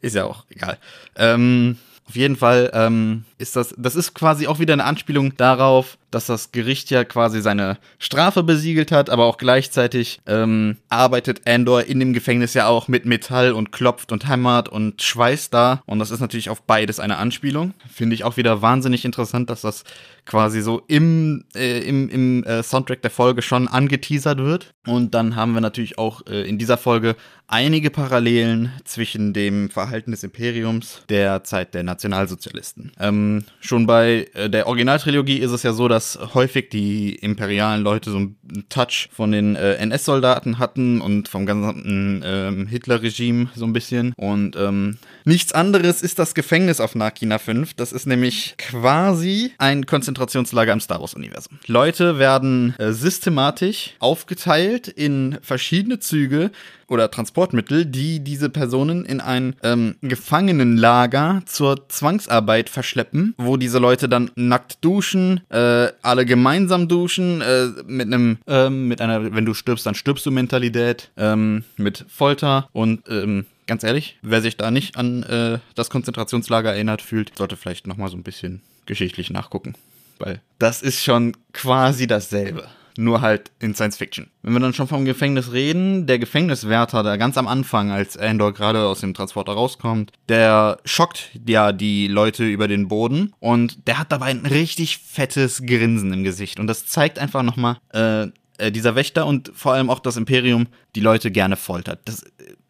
Ist 0.00 0.14
ja 0.14 0.24
auch 0.24 0.44
egal. 0.50 0.78
Ähm, 1.16 1.78
auf 2.08 2.14
jeden 2.14 2.36
Fall 2.36 2.70
ähm, 2.72 3.24
ist 3.38 3.56
das, 3.56 3.74
das 3.76 3.96
ist 3.96 4.14
quasi 4.14 4.46
auch 4.46 4.60
wieder 4.60 4.72
eine 4.72 4.84
Anspielung 4.84 5.36
darauf, 5.36 5.98
dass 6.10 6.26
das 6.26 6.52
Gericht 6.52 6.90
ja 6.90 7.04
quasi 7.04 7.40
seine 7.40 7.78
Strafe 7.98 8.42
besiegelt 8.42 8.92
hat, 8.92 9.10
aber 9.10 9.24
auch 9.24 9.38
gleichzeitig 9.38 10.20
ähm, 10.26 10.76
arbeitet 10.88 11.46
Andor 11.46 11.82
in 11.82 11.98
dem 11.98 12.12
Gefängnis 12.12 12.54
ja 12.54 12.68
auch 12.68 12.88
mit 12.88 13.06
Metall 13.06 13.52
und 13.52 13.72
klopft 13.72 14.12
und 14.12 14.28
hämmert 14.28 14.68
und 14.68 15.02
schweißt 15.02 15.52
da. 15.52 15.82
Und 15.84 15.98
das 15.98 16.10
ist 16.10 16.20
natürlich 16.20 16.48
auf 16.48 16.62
beides 16.62 17.00
eine 17.00 17.18
Anspielung. 17.18 17.74
Finde 17.92 18.14
ich 18.14 18.24
auch 18.24 18.36
wieder 18.36 18.62
wahnsinnig 18.62 19.04
interessant, 19.04 19.50
dass 19.50 19.62
das 19.62 19.84
quasi 20.24 20.60
so 20.60 20.82
im, 20.88 21.44
äh, 21.54 21.80
im, 21.80 22.08
im 22.08 22.44
äh, 22.44 22.62
Soundtrack 22.62 23.02
der 23.02 23.10
Folge 23.10 23.42
schon 23.42 23.68
angeteasert 23.68 24.38
wird. 24.38 24.74
Und 24.86 25.14
dann 25.14 25.36
haben 25.36 25.52
wir 25.54 25.60
natürlich 25.60 25.98
auch 25.98 26.26
äh, 26.26 26.48
in 26.48 26.58
dieser 26.58 26.78
Folge 26.78 27.16
einige 27.48 27.90
Parallelen 27.90 28.72
zwischen 28.84 29.32
dem 29.32 29.70
Verhalten 29.70 30.10
des 30.10 30.24
Imperiums 30.24 31.02
der 31.08 31.44
Zeit 31.44 31.74
der 31.74 31.84
Nationalsozialisten. 31.96 32.92
Ähm, 33.00 33.44
schon 33.60 33.86
bei 33.86 34.28
äh, 34.34 34.50
der 34.50 34.66
Originaltrilogie 34.66 35.38
ist 35.38 35.50
es 35.50 35.62
ja 35.62 35.72
so, 35.72 35.88
dass 35.88 36.18
häufig 36.34 36.68
die 36.68 37.14
imperialen 37.14 37.82
Leute 37.82 38.10
so 38.10 38.18
einen 38.18 38.36
Touch 38.68 39.08
von 39.12 39.32
den 39.32 39.56
äh, 39.56 39.74
NS-Soldaten 39.74 40.58
hatten 40.58 41.00
und 41.00 41.28
vom 41.28 41.46
gesamten 41.46 42.22
ähm, 42.24 42.66
Hitler-Regime 42.66 43.48
so 43.54 43.64
ein 43.64 43.72
bisschen. 43.72 44.12
Und 44.16 44.56
ähm, 44.56 44.98
nichts 45.24 45.52
anderes 45.52 46.02
ist 46.02 46.18
das 46.18 46.34
Gefängnis 46.34 46.80
auf 46.80 46.94
Nakina 46.94 47.38
5. 47.38 47.74
Das 47.74 47.92
ist 47.92 48.06
nämlich 48.06 48.54
quasi 48.58 49.52
ein 49.58 49.86
Konzentrationslager 49.86 50.72
im 50.72 50.80
Star 50.80 51.00
Wars-Universum. 51.00 51.58
Leute 51.66 52.18
werden 52.18 52.74
äh, 52.78 52.92
systematisch 52.92 53.94
aufgeteilt 54.00 54.88
in 54.88 55.38
verschiedene 55.40 55.98
Züge, 55.98 56.50
oder 56.88 57.10
Transportmittel, 57.10 57.86
die 57.86 58.20
diese 58.20 58.50
Personen 58.50 59.04
in 59.04 59.20
ein 59.20 59.56
ähm, 59.62 59.96
Gefangenenlager 60.02 61.42
zur 61.46 61.88
Zwangsarbeit 61.88 62.68
verschleppen, 62.68 63.34
wo 63.38 63.56
diese 63.56 63.78
Leute 63.78 64.08
dann 64.08 64.30
nackt 64.34 64.84
duschen, 64.84 65.40
äh, 65.50 65.88
alle 66.02 66.26
gemeinsam 66.26 66.88
duschen, 66.88 67.40
äh, 67.40 67.68
mit 67.86 68.06
einem, 68.06 68.38
ähm, 68.46 68.88
mit 68.88 69.00
einer, 69.00 69.34
wenn 69.34 69.44
du 69.44 69.54
stirbst, 69.54 69.86
dann 69.86 69.94
stirbst 69.94 70.26
du 70.26 70.30
Mentalität, 70.30 71.10
ähm, 71.16 71.64
mit 71.76 72.04
Folter 72.08 72.68
und 72.72 73.02
ähm, 73.08 73.46
ganz 73.66 73.84
ehrlich, 73.84 74.18
wer 74.22 74.42
sich 74.42 74.56
da 74.56 74.70
nicht 74.70 74.96
an 74.96 75.22
äh, 75.24 75.58
das 75.74 75.90
Konzentrationslager 75.90 76.72
erinnert 76.72 77.02
fühlt, 77.02 77.36
sollte 77.36 77.56
vielleicht 77.56 77.86
nochmal 77.86 78.08
so 78.08 78.16
ein 78.16 78.22
bisschen 78.22 78.62
geschichtlich 78.86 79.30
nachgucken. 79.30 79.74
Weil 80.18 80.40
das 80.58 80.82
ist 80.82 81.02
schon 81.02 81.36
quasi 81.52 82.06
dasselbe 82.06 82.68
nur 82.98 83.20
halt 83.20 83.50
in 83.60 83.74
Science 83.74 83.96
Fiction. 83.96 84.30
Wenn 84.42 84.52
wir 84.52 84.60
dann 84.60 84.74
schon 84.74 84.88
vom 84.88 85.04
Gefängnis 85.04 85.52
reden, 85.52 86.06
der 86.06 86.18
Gefängniswärter, 86.18 87.02
der 87.02 87.18
ganz 87.18 87.38
am 87.38 87.48
Anfang, 87.48 87.90
als 87.90 88.16
Andor 88.16 88.52
gerade 88.52 88.86
aus 88.86 89.00
dem 89.00 89.14
Transporter 89.14 89.52
rauskommt, 89.52 90.12
der 90.28 90.78
schockt 90.84 91.30
ja 91.46 91.72
die 91.72 92.08
Leute 92.08 92.44
über 92.44 92.68
den 92.68 92.88
Boden 92.88 93.32
und 93.38 93.86
der 93.86 93.98
hat 93.98 94.12
dabei 94.12 94.26
ein 94.26 94.46
richtig 94.46 94.98
fettes 94.98 95.62
Grinsen 95.64 96.12
im 96.12 96.24
Gesicht 96.24 96.60
und 96.60 96.66
das 96.66 96.86
zeigt 96.86 97.18
einfach 97.18 97.42
nochmal, 97.42 97.78
äh, 97.92 98.28
äh, 98.58 98.72
dieser 98.72 98.94
Wächter 98.94 99.26
und 99.26 99.50
vor 99.54 99.72
allem 99.72 99.90
auch 99.90 100.00
das 100.00 100.16
Imperium 100.16 100.66
die 100.94 101.00
Leute 101.00 101.30
gerne 101.30 101.56
foltert. 101.56 102.00
Das 102.04 102.24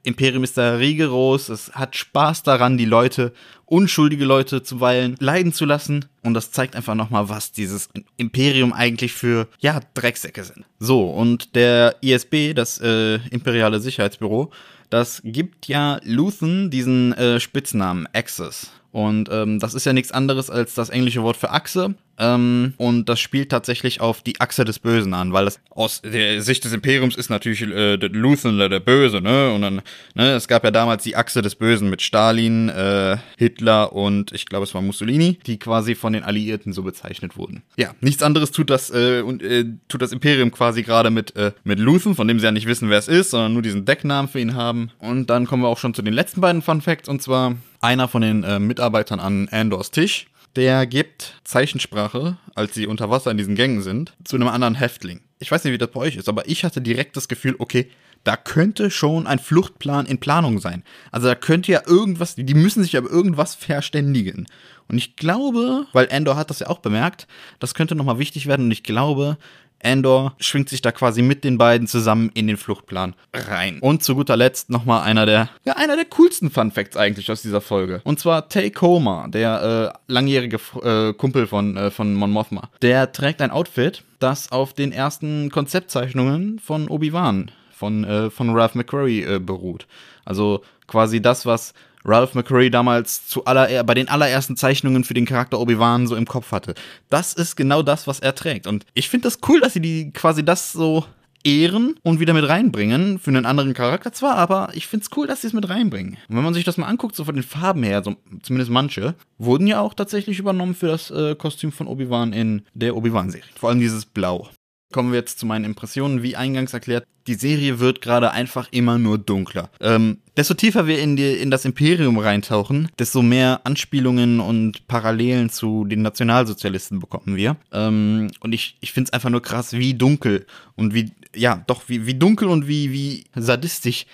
Imperium 0.06 0.44
ist 0.44 0.56
da 0.56 0.76
rigoros, 0.76 1.48
es 1.48 1.72
hat 1.72 1.96
Spaß 1.96 2.44
daran, 2.44 2.78
die 2.78 2.84
Leute, 2.84 3.32
unschuldige 3.64 4.24
Leute 4.24 4.62
zuweilen 4.62 5.16
leiden 5.18 5.52
zu 5.52 5.64
lassen. 5.64 6.04
Und 6.22 6.34
das 6.34 6.52
zeigt 6.52 6.76
einfach 6.76 6.94
nochmal, 6.94 7.28
was 7.28 7.50
dieses 7.50 7.88
Imperium 8.16 8.72
eigentlich 8.72 9.12
für, 9.12 9.48
ja, 9.58 9.80
Drecksäcke 9.94 10.44
sind. 10.44 10.64
So, 10.78 11.10
und 11.10 11.56
der 11.56 11.96
ISB, 12.02 12.54
das 12.54 12.80
äh, 12.80 13.16
Imperiale 13.30 13.80
Sicherheitsbüro, 13.80 14.52
das 14.90 15.20
gibt 15.24 15.66
ja 15.66 15.98
Luthen 16.04 16.70
diesen 16.70 17.12
äh, 17.14 17.40
Spitznamen 17.40 18.06
Axis. 18.12 18.70
Und 18.92 19.28
ähm, 19.30 19.58
das 19.58 19.74
ist 19.74 19.84
ja 19.84 19.92
nichts 19.92 20.12
anderes 20.12 20.50
als 20.50 20.74
das 20.74 20.88
englische 20.88 21.22
Wort 21.22 21.36
für 21.36 21.50
Achse. 21.50 21.96
Ähm, 22.18 22.74
und 22.76 23.08
das 23.08 23.20
spielt 23.20 23.50
tatsächlich 23.50 24.00
auf 24.00 24.22
die 24.22 24.40
Achse 24.40 24.64
des 24.64 24.78
Bösen 24.78 25.14
an, 25.14 25.32
weil 25.32 25.44
das 25.44 25.60
aus 25.70 26.00
der 26.02 26.40
Sicht 26.42 26.64
des 26.64 26.72
Imperiums 26.72 27.16
ist 27.16 27.28
natürlich 27.28 27.62
äh, 27.62 27.96
der 27.96 28.10
Luthen 28.10 28.58
der 28.58 28.80
Böse, 28.80 29.20
ne? 29.20 29.52
Und 29.52 29.62
dann, 29.62 29.82
ne, 30.14 30.32
es 30.32 30.48
gab 30.48 30.64
ja 30.64 30.70
damals 30.70 31.02
die 31.02 31.16
Achse 31.16 31.42
des 31.42 31.54
Bösen 31.54 31.90
mit 31.90 32.02
Stalin, 32.02 32.68
äh, 32.68 33.18
Hitler 33.36 33.92
und 33.92 34.32
ich 34.32 34.46
glaube 34.46 34.64
es 34.64 34.74
war 34.74 34.82
Mussolini, 34.82 35.38
die 35.46 35.58
quasi 35.58 35.94
von 35.94 36.12
den 36.12 36.24
Alliierten 36.24 36.72
so 36.72 36.82
bezeichnet 36.82 37.36
wurden. 37.36 37.62
Ja, 37.76 37.94
nichts 38.00 38.22
anderes 38.22 38.50
tut 38.50 38.70
das 38.70 38.90
äh, 38.90 39.20
und 39.20 39.42
äh, 39.42 39.64
tut 39.88 40.02
das 40.02 40.12
Imperium 40.12 40.50
quasi 40.50 40.82
gerade 40.82 41.10
mit 41.10 41.36
äh, 41.36 41.52
mit 41.64 41.78
Luthen, 41.78 42.14
von 42.14 42.28
dem 42.28 42.38
sie 42.40 42.46
ja 42.46 42.52
nicht 42.52 42.66
wissen, 42.66 42.88
wer 42.88 42.98
es 42.98 43.08
ist, 43.08 43.30
sondern 43.30 43.52
nur 43.52 43.62
diesen 43.62 43.84
Decknamen 43.84 44.30
für 44.30 44.40
ihn 44.40 44.54
haben. 44.54 44.90
Und 44.98 45.28
dann 45.28 45.46
kommen 45.46 45.62
wir 45.62 45.68
auch 45.68 45.78
schon 45.78 45.94
zu 45.94 46.02
den 46.02 46.14
letzten 46.14 46.40
beiden 46.40 46.62
Fun 46.62 46.80
Facts 46.80 47.08
und 47.08 47.22
zwar 47.22 47.56
einer 47.80 48.08
von 48.08 48.22
den 48.22 48.42
äh, 48.44 48.58
Mitarbeitern 48.58 49.20
an 49.20 49.48
Andors 49.50 49.90
Tisch, 49.90 50.26
der 50.56 50.86
gibt 50.86 51.40
Zeichensprache, 51.44 52.38
als 52.54 52.74
sie 52.74 52.86
unter 52.86 53.10
Wasser 53.10 53.30
in 53.30 53.36
diesen 53.36 53.54
Gängen 53.54 53.82
sind, 53.82 54.14
zu 54.24 54.36
einem 54.36 54.48
anderen 54.48 54.74
Häftling. 54.74 55.20
Ich 55.38 55.50
weiß 55.50 55.64
nicht, 55.64 55.72
wie 55.72 55.78
das 55.78 55.90
bei 55.90 56.00
euch 56.00 56.16
ist, 56.16 56.28
aber 56.28 56.48
ich 56.48 56.64
hatte 56.64 56.80
direkt 56.80 57.16
das 57.16 57.28
Gefühl, 57.28 57.54
okay, 57.58 57.90
da 58.24 58.36
könnte 58.36 58.90
schon 58.90 59.26
ein 59.26 59.38
Fluchtplan 59.38 60.06
in 60.06 60.18
Planung 60.18 60.58
sein. 60.58 60.82
Also 61.12 61.28
da 61.28 61.36
könnte 61.36 61.70
ja 61.70 61.82
irgendwas, 61.86 62.34
die 62.34 62.54
müssen 62.54 62.82
sich 62.82 62.96
aber 62.96 63.08
irgendwas 63.08 63.54
verständigen. 63.54 64.46
Und 64.88 64.98
ich 64.98 65.14
glaube, 65.14 65.86
weil 65.92 66.08
Andor 66.10 66.36
hat 66.36 66.50
das 66.50 66.60
ja 66.60 66.68
auch 66.68 66.80
bemerkt, 66.80 67.28
das 67.60 67.74
könnte 67.74 67.94
nochmal 67.94 68.18
wichtig 68.18 68.46
werden 68.46 68.66
und 68.66 68.72
ich 68.72 68.82
glaube, 68.82 69.38
Andor 69.82 70.34
schwingt 70.38 70.68
sich 70.68 70.82
da 70.82 70.92
quasi 70.92 71.22
mit 71.22 71.44
den 71.44 71.58
beiden 71.58 71.86
zusammen 71.86 72.30
in 72.34 72.46
den 72.46 72.56
Fluchtplan 72.56 73.14
rein. 73.32 73.78
Und 73.80 74.02
zu 74.02 74.14
guter 74.14 74.36
Letzt 74.36 74.70
nochmal 74.70 75.02
einer 75.02 75.26
der, 75.26 75.48
ja, 75.64 75.74
einer 75.76 75.96
der 75.96 76.06
coolsten 76.06 76.50
Fun 76.50 76.70
Facts 76.70 76.96
eigentlich 76.96 77.30
aus 77.30 77.42
dieser 77.42 77.60
Folge. 77.60 78.00
Und 78.04 78.18
zwar 78.18 78.48
Tay 78.48 78.70
Koma, 78.70 79.28
der 79.28 79.92
äh, 79.94 80.12
langjährige 80.12 80.58
äh, 80.82 81.12
Kumpel 81.12 81.46
von, 81.46 81.76
äh, 81.76 81.90
von 81.90 82.14
Mon 82.14 82.30
Mothma. 82.30 82.70
Der 82.82 83.12
trägt 83.12 83.40
ein 83.42 83.50
Outfit, 83.50 84.02
das 84.18 84.50
auf 84.52 84.72
den 84.72 84.92
ersten 84.92 85.50
Konzeptzeichnungen 85.50 86.58
von 86.58 86.88
Obi-Wan 86.88 87.50
von, 87.76 88.04
äh, 88.04 88.30
von 88.30 88.50
Ralph 88.56 88.74
McQuarrie 88.74 89.22
äh, 89.22 89.38
beruht. 89.38 89.86
Also 90.24 90.62
quasi 90.86 91.20
das, 91.20 91.46
was 91.46 91.74
Ralph 92.06 92.34
McCurry 92.34 92.70
damals 92.70 93.26
zu 93.26 93.44
aller, 93.44 93.82
bei 93.84 93.94
den 93.94 94.08
allerersten 94.08 94.56
Zeichnungen 94.56 95.04
für 95.04 95.14
den 95.14 95.26
Charakter 95.26 95.60
Obi-Wan 95.60 96.06
so 96.06 96.14
im 96.16 96.26
Kopf 96.26 96.52
hatte. 96.52 96.74
Das 97.10 97.34
ist 97.34 97.56
genau 97.56 97.82
das, 97.82 98.06
was 98.06 98.20
er 98.20 98.34
trägt. 98.34 98.66
Und 98.66 98.86
ich 98.94 99.08
finde 99.08 99.24
das 99.24 99.40
cool, 99.48 99.60
dass 99.60 99.72
sie 99.72 99.80
die 99.80 100.12
quasi 100.12 100.44
das 100.44 100.72
so 100.72 101.04
ehren 101.44 101.94
und 102.02 102.20
wieder 102.20 102.34
mit 102.34 102.48
reinbringen. 102.48 103.18
Für 103.18 103.30
einen 103.30 103.46
anderen 103.46 103.74
Charakter 103.74 104.12
zwar, 104.12 104.36
aber 104.36 104.70
ich 104.74 104.86
finde 104.86 105.04
es 105.04 105.16
cool, 105.16 105.26
dass 105.26 105.42
sie 105.42 105.46
es 105.46 105.52
mit 105.52 105.68
reinbringen. 105.68 106.16
Und 106.28 106.36
wenn 106.36 106.44
man 106.44 106.54
sich 106.54 106.64
das 106.64 106.76
mal 106.76 106.86
anguckt, 106.86 107.14
so 107.14 107.24
von 107.24 107.34
den 107.34 107.44
Farben 107.44 107.82
her, 107.82 108.02
so, 108.02 108.16
zumindest 108.42 108.70
manche, 108.70 109.14
wurden 109.38 109.66
ja 109.66 109.80
auch 109.80 109.94
tatsächlich 109.94 110.38
übernommen 110.38 110.74
für 110.74 110.88
das 110.88 111.10
äh, 111.10 111.34
Kostüm 111.36 111.72
von 111.72 111.86
Obi-Wan 111.86 112.32
in 112.32 112.62
der 112.74 112.96
Obi-Wan-Serie. 112.96 113.48
Vor 113.56 113.70
allem 113.70 113.80
dieses 113.80 114.04
Blau. 114.04 114.48
Kommen 114.96 115.12
wir 115.12 115.18
jetzt 115.18 115.38
zu 115.38 115.44
meinen 115.44 115.66
Impressionen. 115.66 116.22
Wie 116.22 116.36
eingangs 116.36 116.72
erklärt, 116.72 117.06
die 117.26 117.34
Serie 117.34 117.80
wird 117.80 118.00
gerade 118.00 118.30
einfach 118.30 118.68
immer 118.70 118.96
nur 118.96 119.18
dunkler. 119.18 119.68
Ähm, 119.78 120.20
desto 120.38 120.54
tiefer 120.54 120.86
wir 120.86 121.00
in, 121.00 121.16
die, 121.16 121.34
in 121.34 121.50
das 121.50 121.66
Imperium 121.66 122.16
reintauchen, 122.16 122.88
desto 122.98 123.20
mehr 123.20 123.60
Anspielungen 123.64 124.40
und 124.40 124.88
Parallelen 124.88 125.50
zu 125.50 125.84
den 125.84 126.00
Nationalsozialisten 126.00 126.98
bekommen 126.98 127.36
wir. 127.36 127.58
Ähm, 127.72 128.30
und 128.40 128.54
ich, 128.54 128.78
ich 128.80 128.92
finde 128.92 129.08
es 129.08 129.12
einfach 129.12 129.28
nur 129.28 129.42
krass, 129.42 129.74
wie 129.74 129.92
dunkel 129.92 130.46
und 130.76 130.94
wie, 130.94 131.12
ja, 131.34 131.62
doch, 131.66 131.82
wie, 131.88 132.06
wie 132.06 132.14
dunkel 132.14 132.48
und 132.48 132.66
wie, 132.66 132.90
wie 132.90 133.24
sadistisch 133.34 134.06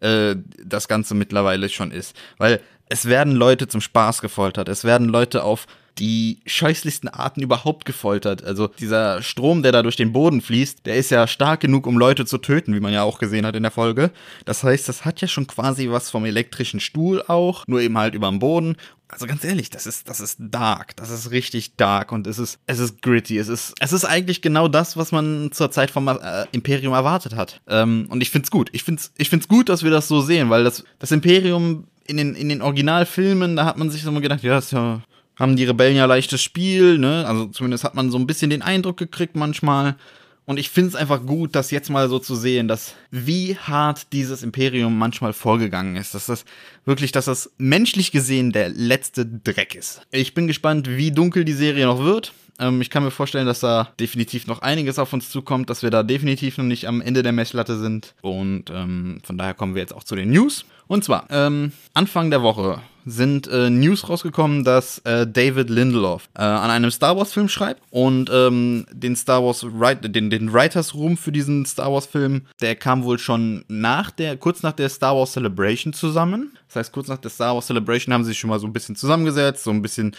äh, 0.00 0.36
das 0.64 0.88
Ganze 0.88 1.14
mittlerweile 1.14 1.68
schon 1.68 1.90
ist. 1.90 2.16
Weil 2.38 2.62
es 2.88 3.04
werden 3.04 3.34
Leute 3.34 3.68
zum 3.68 3.82
Spaß 3.82 4.22
gefoltert, 4.22 4.70
es 4.70 4.84
werden 4.84 5.06
Leute 5.06 5.44
auf 5.44 5.66
die 5.98 6.40
scheußlichsten 6.46 7.08
Arten 7.08 7.42
überhaupt 7.42 7.84
gefoltert. 7.84 8.44
Also 8.44 8.68
dieser 8.68 9.22
Strom, 9.22 9.62
der 9.62 9.72
da 9.72 9.82
durch 9.82 9.96
den 9.96 10.12
Boden 10.12 10.40
fließt, 10.40 10.86
der 10.86 10.96
ist 10.96 11.10
ja 11.10 11.26
stark 11.26 11.60
genug, 11.60 11.86
um 11.86 11.98
Leute 11.98 12.24
zu 12.24 12.38
töten, 12.38 12.74
wie 12.74 12.80
man 12.80 12.92
ja 12.92 13.02
auch 13.02 13.18
gesehen 13.18 13.46
hat 13.46 13.56
in 13.56 13.62
der 13.62 13.72
Folge. 13.72 14.10
Das 14.44 14.62
heißt, 14.62 14.88
das 14.88 15.04
hat 15.04 15.20
ja 15.20 15.28
schon 15.28 15.46
quasi 15.46 15.90
was 15.90 16.10
vom 16.10 16.24
elektrischen 16.24 16.80
Stuhl 16.80 17.22
auch, 17.26 17.66
nur 17.66 17.80
eben 17.80 17.98
halt 17.98 18.14
über 18.14 18.28
dem 18.28 18.38
Boden. 18.38 18.76
Also 19.12 19.26
ganz 19.26 19.42
ehrlich, 19.42 19.70
das 19.70 19.86
ist, 19.86 20.08
das 20.08 20.20
ist 20.20 20.36
dark. 20.38 20.94
Das 20.96 21.10
ist 21.10 21.32
richtig 21.32 21.76
dark 21.76 22.12
und 22.12 22.26
es 22.26 22.38
ist, 22.38 22.60
es 22.66 22.78
ist 22.78 23.02
gritty. 23.02 23.38
Es 23.38 23.48
ist, 23.48 23.74
es 23.80 23.92
ist 23.92 24.04
eigentlich 24.04 24.40
genau 24.40 24.68
das, 24.68 24.96
was 24.96 25.10
man 25.10 25.50
zur 25.52 25.70
Zeit 25.70 25.90
vom 25.90 26.06
äh, 26.06 26.46
Imperium 26.52 26.92
erwartet 26.92 27.34
hat. 27.34 27.60
Ähm, 27.66 28.06
und 28.08 28.22
ich 28.22 28.30
find's 28.30 28.50
gut. 28.50 28.70
Ich 28.72 28.84
find's, 28.84 29.12
ich 29.18 29.28
find's 29.28 29.48
gut, 29.48 29.68
dass 29.68 29.82
wir 29.82 29.90
das 29.90 30.06
so 30.06 30.20
sehen, 30.20 30.48
weil 30.48 30.62
das, 30.62 30.84
das 31.00 31.10
Imperium 31.10 31.88
in 32.06 32.16
den, 32.16 32.34
in 32.34 32.48
den 32.48 32.62
Originalfilmen, 32.62 33.56
da 33.56 33.64
hat 33.64 33.78
man 33.78 33.90
sich 33.90 34.02
so 34.02 34.12
mal 34.12 34.20
gedacht, 34.20 34.42
ja, 34.42 34.58
ist 34.58 34.72
ja 34.72 35.00
haben 35.40 35.56
die 35.56 35.64
Rebellen 35.64 35.96
ja 35.96 36.04
leichtes 36.04 36.42
Spiel, 36.42 36.98
ne? 36.98 37.24
Also 37.26 37.46
zumindest 37.46 37.82
hat 37.82 37.94
man 37.94 38.10
so 38.10 38.18
ein 38.18 38.26
bisschen 38.26 38.50
den 38.50 38.62
Eindruck 38.62 38.98
gekriegt 38.98 39.34
manchmal. 39.34 39.96
Und 40.44 40.58
ich 40.58 40.68
finde 40.68 40.90
es 40.90 40.96
einfach 40.96 41.24
gut, 41.24 41.54
das 41.54 41.70
jetzt 41.70 41.90
mal 41.90 42.08
so 42.08 42.18
zu 42.18 42.34
sehen, 42.34 42.66
dass 42.68 42.94
wie 43.10 43.56
hart 43.56 44.12
dieses 44.12 44.42
Imperium 44.42 44.98
manchmal 44.98 45.32
vorgegangen 45.32 45.96
ist. 45.96 46.14
Dass 46.14 46.26
das 46.26 46.44
wirklich, 46.84 47.12
dass 47.12 47.24
das 47.24 47.52
menschlich 47.56 48.10
gesehen 48.10 48.52
der 48.52 48.68
letzte 48.68 49.24
Dreck 49.24 49.74
ist. 49.74 50.02
Ich 50.10 50.34
bin 50.34 50.46
gespannt, 50.46 50.88
wie 50.90 51.12
dunkel 51.12 51.44
die 51.44 51.52
Serie 51.52 51.86
noch 51.86 52.02
wird. 52.02 52.32
Ähm, 52.58 52.80
ich 52.82 52.90
kann 52.90 53.02
mir 53.02 53.10
vorstellen, 53.10 53.46
dass 53.46 53.60
da 53.60 53.92
definitiv 53.98 54.46
noch 54.46 54.60
einiges 54.60 54.98
auf 54.98 55.12
uns 55.12 55.30
zukommt, 55.30 55.70
dass 55.70 55.82
wir 55.82 55.90
da 55.90 56.02
definitiv 56.02 56.58
noch 56.58 56.64
nicht 56.64 56.86
am 56.86 57.00
Ende 57.00 57.22
der 57.22 57.32
Messlatte 57.32 57.78
sind. 57.78 58.14
Und 58.20 58.70
ähm, 58.70 59.20
von 59.24 59.38
daher 59.38 59.54
kommen 59.54 59.74
wir 59.74 59.82
jetzt 59.82 59.94
auch 59.94 60.04
zu 60.04 60.16
den 60.16 60.30
News. 60.30 60.66
Und 60.86 61.04
zwar, 61.04 61.26
ähm, 61.30 61.72
Anfang 61.94 62.30
der 62.30 62.42
Woche 62.42 62.82
sind 63.06 63.48
äh, 63.48 63.70
News 63.70 64.08
rausgekommen, 64.08 64.64
dass 64.64 64.98
äh, 65.00 65.26
David 65.26 65.70
Lindelof 65.70 66.28
äh, 66.34 66.42
an 66.42 66.70
einem 66.70 66.90
Star 66.90 67.16
Wars 67.16 67.32
Film 67.32 67.48
schreibt 67.48 67.82
und 67.90 68.30
ähm, 68.32 68.86
den 68.92 69.16
Star 69.16 69.44
Wars 69.44 69.66
den, 70.02 70.30
den 70.30 70.52
Writers 70.52 70.94
Room 70.94 71.16
für 71.16 71.32
diesen 71.32 71.64
Star 71.66 71.92
Wars 71.92 72.06
Film, 72.06 72.42
der 72.60 72.76
kam 72.76 73.04
wohl 73.04 73.18
schon 73.18 73.64
nach 73.68 74.10
der 74.10 74.36
kurz 74.36 74.62
nach 74.62 74.72
der 74.72 74.88
Star 74.88 75.16
Wars 75.16 75.32
Celebration 75.32 75.92
zusammen. 75.92 76.56
Das 76.68 76.76
heißt, 76.76 76.92
kurz 76.92 77.08
nach 77.08 77.18
der 77.18 77.30
Star 77.30 77.54
Wars 77.54 77.66
Celebration 77.66 78.12
haben 78.12 78.24
sie 78.24 78.30
sich 78.30 78.38
schon 78.38 78.50
mal 78.50 78.60
so 78.60 78.66
ein 78.66 78.72
bisschen 78.72 78.96
zusammengesetzt, 78.96 79.64
so 79.64 79.70
ein 79.70 79.82
bisschen 79.82 80.14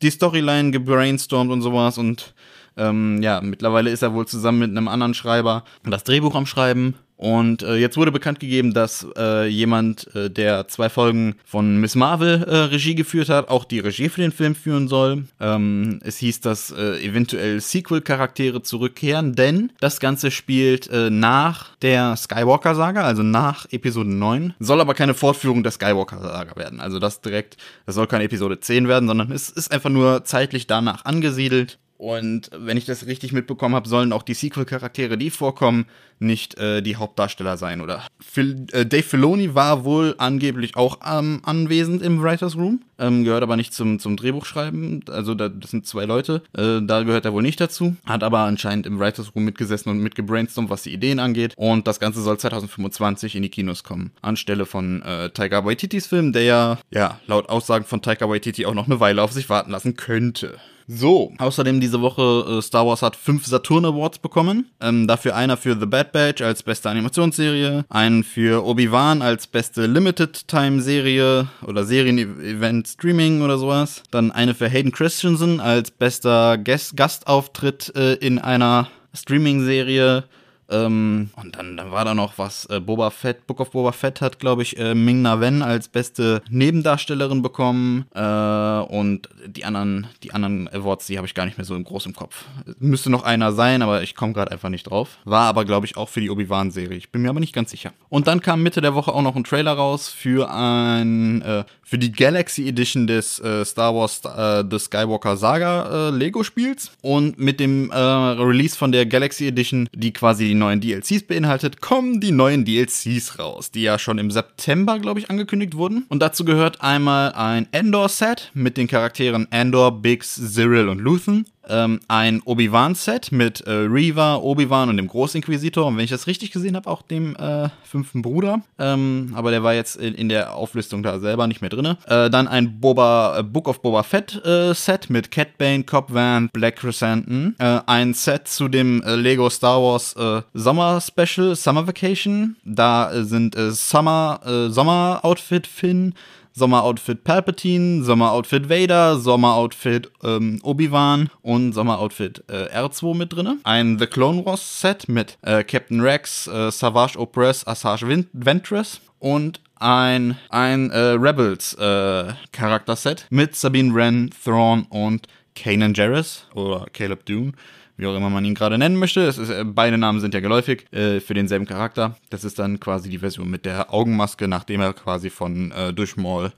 die 0.00 0.10
Storyline 0.10 0.70
gebrainstormt 0.70 1.50
und 1.50 1.62
sowas 1.62 1.98
und 1.98 2.34
ähm, 2.76 3.22
ja, 3.22 3.40
mittlerweile 3.40 3.90
ist 3.90 4.02
er 4.02 4.14
wohl 4.14 4.26
zusammen 4.26 4.58
mit 4.60 4.70
einem 4.70 4.88
anderen 4.88 5.14
Schreiber 5.14 5.64
das 5.84 6.04
Drehbuch 6.04 6.34
am 6.34 6.46
Schreiben 6.46 6.94
und 7.16 7.62
äh, 7.62 7.76
jetzt 7.76 7.96
wurde 7.96 8.10
bekannt 8.10 8.40
gegeben, 8.40 8.74
dass 8.74 9.06
äh, 9.16 9.46
jemand, 9.46 10.14
äh, 10.16 10.30
der 10.30 10.66
zwei 10.66 10.88
Folgen 10.88 11.36
von 11.44 11.80
Miss 11.80 11.94
Marvel 11.94 12.42
äh, 12.42 12.56
Regie 12.56 12.96
geführt 12.96 13.28
hat, 13.28 13.48
auch 13.48 13.64
die 13.64 13.78
Regie 13.78 14.08
für 14.08 14.20
den 14.20 14.32
Film 14.32 14.54
führen 14.54 14.88
soll. 14.88 15.24
Ähm, 15.40 16.00
es 16.02 16.18
hieß, 16.18 16.40
dass 16.40 16.72
äh, 16.72 17.02
eventuell 17.04 17.60
Sequel-Charaktere 17.60 18.62
zurückkehren, 18.62 19.34
denn 19.34 19.70
das 19.80 20.00
Ganze 20.00 20.32
spielt 20.32 20.90
äh, 20.90 21.08
nach 21.08 21.76
der 21.76 22.16
Skywalker-Saga, 22.16 23.04
also 23.04 23.22
nach 23.22 23.66
Episode 23.70 24.10
9. 24.10 24.54
Soll 24.58 24.80
aber 24.80 24.94
keine 24.94 25.14
Fortführung 25.14 25.62
der 25.62 25.72
Skywalker-Saga 25.72 26.56
werden. 26.56 26.80
Also 26.80 26.98
das 26.98 27.20
direkt, 27.20 27.56
das 27.86 27.94
soll 27.94 28.08
keine 28.08 28.24
Episode 28.24 28.58
10 28.58 28.88
werden, 28.88 29.08
sondern 29.08 29.30
es 29.30 29.50
ist 29.50 29.70
einfach 29.70 29.90
nur 29.90 30.24
zeitlich 30.24 30.66
danach 30.66 31.04
angesiedelt. 31.04 31.78
Und 31.96 32.50
wenn 32.52 32.76
ich 32.76 32.86
das 32.86 33.06
richtig 33.06 33.32
mitbekommen 33.32 33.74
habe, 33.74 33.88
sollen 33.88 34.12
auch 34.12 34.24
die 34.24 34.34
Sequel-Charaktere, 34.34 35.16
die 35.16 35.30
vorkommen, 35.30 35.86
nicht 36.18 36.58
äh, 36.58 36.82
die 36.82 36.96
Hauptdarsteller 36.96 37.56
sein, 37.56 37.80
oder? 37.80 38.02
Phil, 38.20 38.66
äh, 38.72 38.84
Dave 38.84 39.02
Filoni 39.02 39.54
war 39.54 39.84
wohl 39.84 40.14
angeblich 40.18 40.76
auch 40.76 40.98
ähm, 41.06 41.40
anwesend 41.44 42.02
im 42.02 42.20
Writers 42.22 42.56
Room, 42.56 42.82
ähm, 42.98 43.24
gehört 43.24 43.42
aber 43.42 43.56
nicht 43.56 43.72
zum, 43.72 43.98
zum 43.98 44.16
Drehbuchschreiben. 44.16 45.04
Also 45.08 45.34
da, 45.34 45.48
das 45.48 45.70
sind 45.70 45.86
zwei 45.86 46.04
Leute, 46.04 46.42
äh, 46.56 46.80
da 46.82 47.02
gehört 47.02 47.24
er 47.24 47.32
wohl 47.32 47.42
nicht 47.42 47.60
dazu. 47.60 47.96
Hat 48.06 48.22
aber 48.22 48.40
anscheinend 48.40 48.86
im 48.86 48.98
Writers 48.98 49.34
Room 49.34 49.44
mitgesessen 49.44 49.90
und 49.90 49.98
mitgebrainstormt, 49.98 50.70
was 50.70 50.82
die 50.82 50.92
Ideen 50.92 51.18
angeht. 51.18 51.54
Und 51.56 51.86
das 51.86 52.00
Ganze 52.00 52.22
soll 52.22 52.38
2025 52.38 53.36
in 53.36 53.42
die 53.42 53.48
Kinos 53.48 53.84
kommen, 53.84 54.12
anstelle 54.22 54.66
von 54.66 55.02
äh, 55.02 55.30
Taika 55.30 55.64
Waititis 55.64 56.06
Film, 56.06 56.32
der 56.32 56.42
ja, 56.42 56.78
ja 56.90 57.20
laut 57.26 57.48
Aussagen 57.48 57.84
von 57.84 58.02
Taika 58.02 58.28
Waititi 58.28 58.66
auch 58.66 58.74
noch 58.74 58.86
eine 58.86 59.00
Weile 59.00 59.22
auf 59.22 59.32
sich 59.32 59.48
warten 59.48 59.70
lassen 59.70 59.96
könnte. 59.96 60.58
So, 60.86 61.32
außerdem 61.38 61.80
diese 61.80 62.02
Woche 62.02 62.58
äh, 62.58 62.62
Star 62.62 62.86
Wars 62.86 63.00
hat 63.00 63.16
fünf 63.16 63.46
Saturn 63.46 63.86
Awards 63.86 64.18
bekommen. 64.18 64.66
Ähm, 64.80 65.06
dafür 65.06 65.34
einer 65.34 65.56
für 65.56 65.78
The 65.78 65.86
Bad 65.86 66.12
Batch 66.12 66.42
als 66.42 66.62
beste 66.62 66.90
Animationsserie, 66.90 67.84
einen 67.88 68.22
für 68.22 68.64
Obi-Wan 68.64 69.22
als 69.22 69.46
beste 69.46 69.86
Limited 69.86 70.46
Time 70.46 70.82
Serie 70.82 71.48
oder 71.66 71.84
Serien-Event 71.84 72.83
Streaming 72.86 73.42
oder 73.42 73.58
sowas. 73.58 74.02
Dann 74.10 74.30
eine 74.30 74.54
für 74.54 74.68
Hayden 74.68 74.92
Christensen 74.92 75.60
als 75.60 75.90
bester 75.90 76.58
Guest 76.58 76.96
Gastauftritt 76.96 77.92
äh, 77.96 78.14
in 78.14 78.38
einer 78.38 78.88
Streaming-Serie. 79.14 80.24
Ähm, 80.70 81.30
und 81.36 81.56
dann, 81.56 81.76
dann 81.76 81.90
war 81.90 82.04
da 82.04 82.14
noch 82.14 82.38
was, 82.38 82.66
äh, 82.66 82.80
Boba 82.80 83.10
Fett, 83.10 83.46
Book 83.46 83.60
of 83.60 83.70
Boba 83.72 83.92
Fett 83.92 84.20
hat, 84.20 84.38
glaube 84.38 84.62
ich, 84.62 84.78
äh, 84.78 84.94
Ming 84.94 85.22
Na 85.22 85.40
Wen 85.40 85.62
als 85.62 85.88
beste 85.88 86.42
Nebendarstellerin 86.50 87.42
bekommen. 87.42 88.06
Äh, 88.14 88.20
und 88.20 89.28
die 89.46 89.64
anderen, 89.64 90.06
die 90.22 90.32
anderen 90.32 90.68
Awards, 90.68 91.06
die 91.06 91.16
habe 91.16 91.26
ich 91.26 91.34
gar 91.34 91.44
nicht 91.44 91.58
mehr 91.58 91.64
so 91.64 91.74
im 91.74 91.84
großen 91.84 92.14
Kopf. 92.14 92.44
Müsste 92.78 93.10
noch 93.10 93.22
einer 93.22 93.52
sein, 93.52 93.82
aber 93.82 94.02
ich 94.02 94.14
komme 94.14 94.32
gerade 94.32 94.52
einfach 94.52 94.70
nicht 94.70 94.84
drauf. 94.84 95.18
War 95.24 95.46
aber, 95.48 95.64
glaube 95.64 95.86
ich, 95.86 95.96
auch 95.96 96.08
für 96.08 96.20
die 96.20 96.30
Obi-Wan-Serie. 96.30 96.96
Ich 96.96 97.10
bin 97.10 97.22
mir 97.22 97.30
aber 97.30 97.40
nicht 97.40 97.54
ganz 97.54 97.70
sicher. 97.70 97.92
Und 98.08 98.26
dann 98.26 98.40
kam 98.40 98.62
Mitte 98.62 98.80
der 98.80 98.94
Woche 98.94 99.12
auch 99.12 99.22
noch 99.22 99.36
ein 99.36 99.44
Trailer 99.44 99.72
raus 99.72 100.08
für 100.08 100.50
ein, 100.50 101.42
äh, 101.42 101.64
für 101.82 101.98
die 101.98 102.12
Galaxy 102.12 102.66
Edition 102.68 103.06
des 103.06 103.38
äh, 103.40 103.64
Star 103.64 103.94
Wars 103.94 104.22
äh, 104.24 104.64
The 104.68 104.78
Skywalker 104.78 105.36
Saga 105.36 106.08
Lego-Spiels. 106.08 106.92
Und 107.02 107.38
mit 107.38 107.60
dem 107.60 107.90
Release 107.92 108.76
von 108.76 108.92
der 108.92 109.06
Galaxy 109.06 109.46
Edition, 109.46 109.88
die 109.94 110.12
quasi 110.12 110.53
die 110.54 110.60
neuen 110.60 110.80
DLCs 110.80 111.26
beinhaltet, 111.26 111.80
kommen 111.80 112.20
die 112.20 112.32
neuen 112.32 112.64
DLCs 112.64 113.38
raus, 113.38 113.70
die 113.70 113.82
ja 113.82 113.98
schon 113.98 114.18
im 114.18 114.30
September, 114.30 114.98
glaube 114.98 115.20
ich, 115.20 115.30
angekündigt 115.30 115.76
wurden. 115.76 116.06
Und 116.08 116.20
dazu 116.20 116.44
gehört 116.44 116.80
einmal 116.80 117.32
ein 117.32 117.66
Endor-Set 117.72 118.50
mit 118.54 118.76
den 118.76 118.86
Charakteren 118.86 119.50
Endor, 119.50 120.00
Biggs, 120.00 120.34
Cyril 120.34 120.88
und 120.88 121.00
Luthen 121.00 121.46
ähm, 121.68 122.00
ein 122.08 122.42
Obi-Wan-Set 122.44 123.32
mit 123.32 123.60
äh, 123.62 123.70
Reva, 123.70 124.36
Obi-Wan 124.36 124.88
und 124.88 124.96
dem 124.96 125.08
Großinquisitor. 125.08 125.86
Und 125.86 125.96
wenn 125.96 126.04
ich 126.04 126.10
das 126.10 126.26
richtig 126.26 126.50
gesehen 126.50 126.76
habe, 126.76 126.90
auch 126.90 127.02
dem 127.02 127.36
äh, 127.36 127.68
fünften 127.84 128.22
Bruder. 128.22 128.62
Ähm, 128.78 129.32
aber 129.34 129.50
der 129.50 129.62
war 129.62 129.74
jetzt 129.74 129.96
in, 129.96 130.14
in, 130.14 130.28
der 130.28 130.54
Auflistung 130.54 131.02
da 131.02 131.18
selber 131.18 131.46
nicht 131.46 131.60
mehr 131.60 131.70
drin. 131.70 131.96
Äh, 132.06 132.30
dann 132.30 132.48
ein 132.48 132.80
Boba, 132.80 133.38
äh, 133.38 133.42
Book 133.42 133.68
of 133.68 133.82
Boba 133.82 134.02
Fett 134.02 134.42
äh, 134.44 134.74
mit 135.08 135.30
Cat 135.30 135.58
Bane, 135.58 135.84
Cobb 135.84 136.12
Van, 136.12 136.48
Black 136.52 136.76
Chrysanthemum. 136.76 137.54
Äh, 137.58 137.80
ein 137.86 138.14
Set 138.14 138.48
zu 138.48 138.68
dem 138.68 139.02
Lego 139.04 139.50
Star 139.50 139.80
Wars 139.80 140.14
Sommer 140.54 141.00
Special, 141.00 141.56
Summer 141.56 141.86
Vacation. 141.86 142.56
Da 142.64 143.10
sind 143.24 143.56
Summer, 143.56 144.40
Sommer 144.70 145.20
Outfit 145.22 145.66
Finn. 145.66 146.14
Sommeroutfit 146.56 147.24
Palpatine, 147.24 148.04
Sommeroutfit 148.04 148.68
Vader, 148.68 149.18
Sommeroutfit 149.18 150.10
ähm, 150.22 150.60
Obi-Wan 150.62 151.30
und 151.42 151.72
Sommeroutfit 151.72 152.44
äh, 152.48 152.68
R2 152.72 153.16
mit 153.16 153.32
drin. 153.32 153.58
Ein 153.64 153.98
The 153.98 154.06
Clone 154.06 154.46
Wars 154.46 154.80
Set 154.80 155.08
mit 155.08 155.36
äh, 155.42 155.64
Captain 155.64 156.00
Rex, 156.00 156.46
äh, 156.46 156.70
Savage 156.70 157.18
Opress, 157.18 157.66
Asajj 157.66 158.26
Ventress 158.32 159.00
und 159.18 159.60
ein, 159.76 160.38
ein 160.50 160.90
äh, 160.90 160.98
Rebels 160.98 161.74
äh, 161.74 162.32
Charakterset 162.52 163.26
mit 163.30 163.56
Sabine 163.56 163.92
Wren, 163.92 164.30
Thrawn 164.44 164.86
und 164.88 165.26
Kanan 165.54 165.94
Jarrus 165.94 166.46
oder 166.54 166.86
Caleb 166.92 167.26
Dune 167.26 167.52
wie 167.96 168.06
auch 168.06 168.16
immer 168.16 168.30
man 168.30 168.44
ihn 168.44 168.54
gerade 168.54 168.78
nennen 168.78 168.96
möchte. 168.96 169.20
Ist, 169.20 169.38
äh, 169.38 169.64
beide 169.64 169.98
Namen 169.98 170.20
sind 170.20 170.34
ja 170.34 170.40
geläufig 170.40 170.92
äh, 170.92 171.20
für 171.20 171.34
denselben 171.34 171.66
Charakter. 171.66 172.16
Das 172.30 172.44
ist 172.44 172.58
dann 172.58 172.80
quasi 172.80 173.08
die 173.08 173.18
Version 173.18 173.50
mit 173.50 173.64
der 173.64 173.92
Augenmaske, 173.92 174.48
nachdem 174.48 174.80
er 174.80 174.92
quasi 174.92 175.30
von 175.30 175.70
äh, 175.72 175.92
Durchmaul 175.92 176.52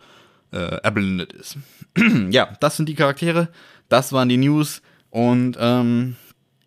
äh, 0.53 0.57
erblindet 0.57 1.33
ist. 1.33 1.59
ja, 2.31 2.57
das 2.61 2.77
sind 2.77 2.89
die 2.89 2.95
Charaktere. 2.95 3.49
Das 3.89 4.13
waren 4.13 4.29
die 4.29 4.39
News. 4.39 4.83
Und 5.11 5.57
ähm, 5.61 6.17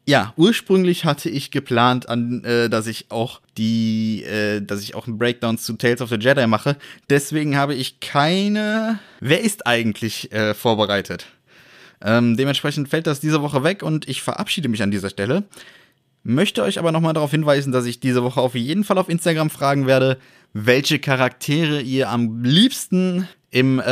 ja, 0.08 0.34
ursprünglich 0.38 1.06
hatte 1.06 1.30
ich 1.30 1.52
geplant, 1.52 2.10
an, 2.10 2.44
äh, 2.44 2.70
dass 2.70 2.88
ich 2.88 3.12
auch 3.12 3.42
die, 3.58 4.24
äh, 4.24 4.62
dass 4.62 4.82
ich 4.82 4.96
auch 4.96 5.08
einen 5.08 5.18
Breakdown 5.18 5.58
zu 5.58 5.74
Tales 5.74 6.02
of 6.02 6.10
the 6.10 6.18
Jedi 6.20 6.48
mache. 6.48 6.78
Deswegen 7.10 7.58
habe 7.58 7.76
ich 7.76 8.00
keine 8.00 9.00
Wer 9.20 9.42
ist 9.42 9.68
eigentlich 9.68 10.32
äh, 10.32 10.54
vorbereitet. 10.54 11.28
Ähm, 12.04 12.38
dementsprechend 12.38 12.90
fällt 12.90 13.08
das 13.08 13.20
diese 13.20 13.42
Woche 13.42 13.64
weg 13.64 13.84
und 13.84 14.08
ich 14.08 14.22
verabschiede 14.22 14.70
mich 14.70 14.82
an 14.82 14.92
dieser 14.92 15.10
Stelle. 15.10 15.44
Möchte 16.24 16.64
euch 16.64 16.80
aber 16.80 16.92
nochmal 16.92 17.14
darauf 17.14 17.32
hinweisen, 17.32 17.72
dass 17.72 17.86
ich 17.86 18.00
diese 18.00 18.24
Woche 18.24 18.42
auf 18.42 18.56
jeden 18.56 18.84
Fall 18.84 18.98
auf 18.98 19.10
Instagram 19.10 19.50
fragen 19.50 19.88
werde, 19.88 20.18
welche 20.54 21.00
Charaktere 21.00 21.82
ihr 21.82 22.10
am 22.10 22.44
liebsten 22.44 23.28
im 23.52 23.80
äh, 23.80 23.84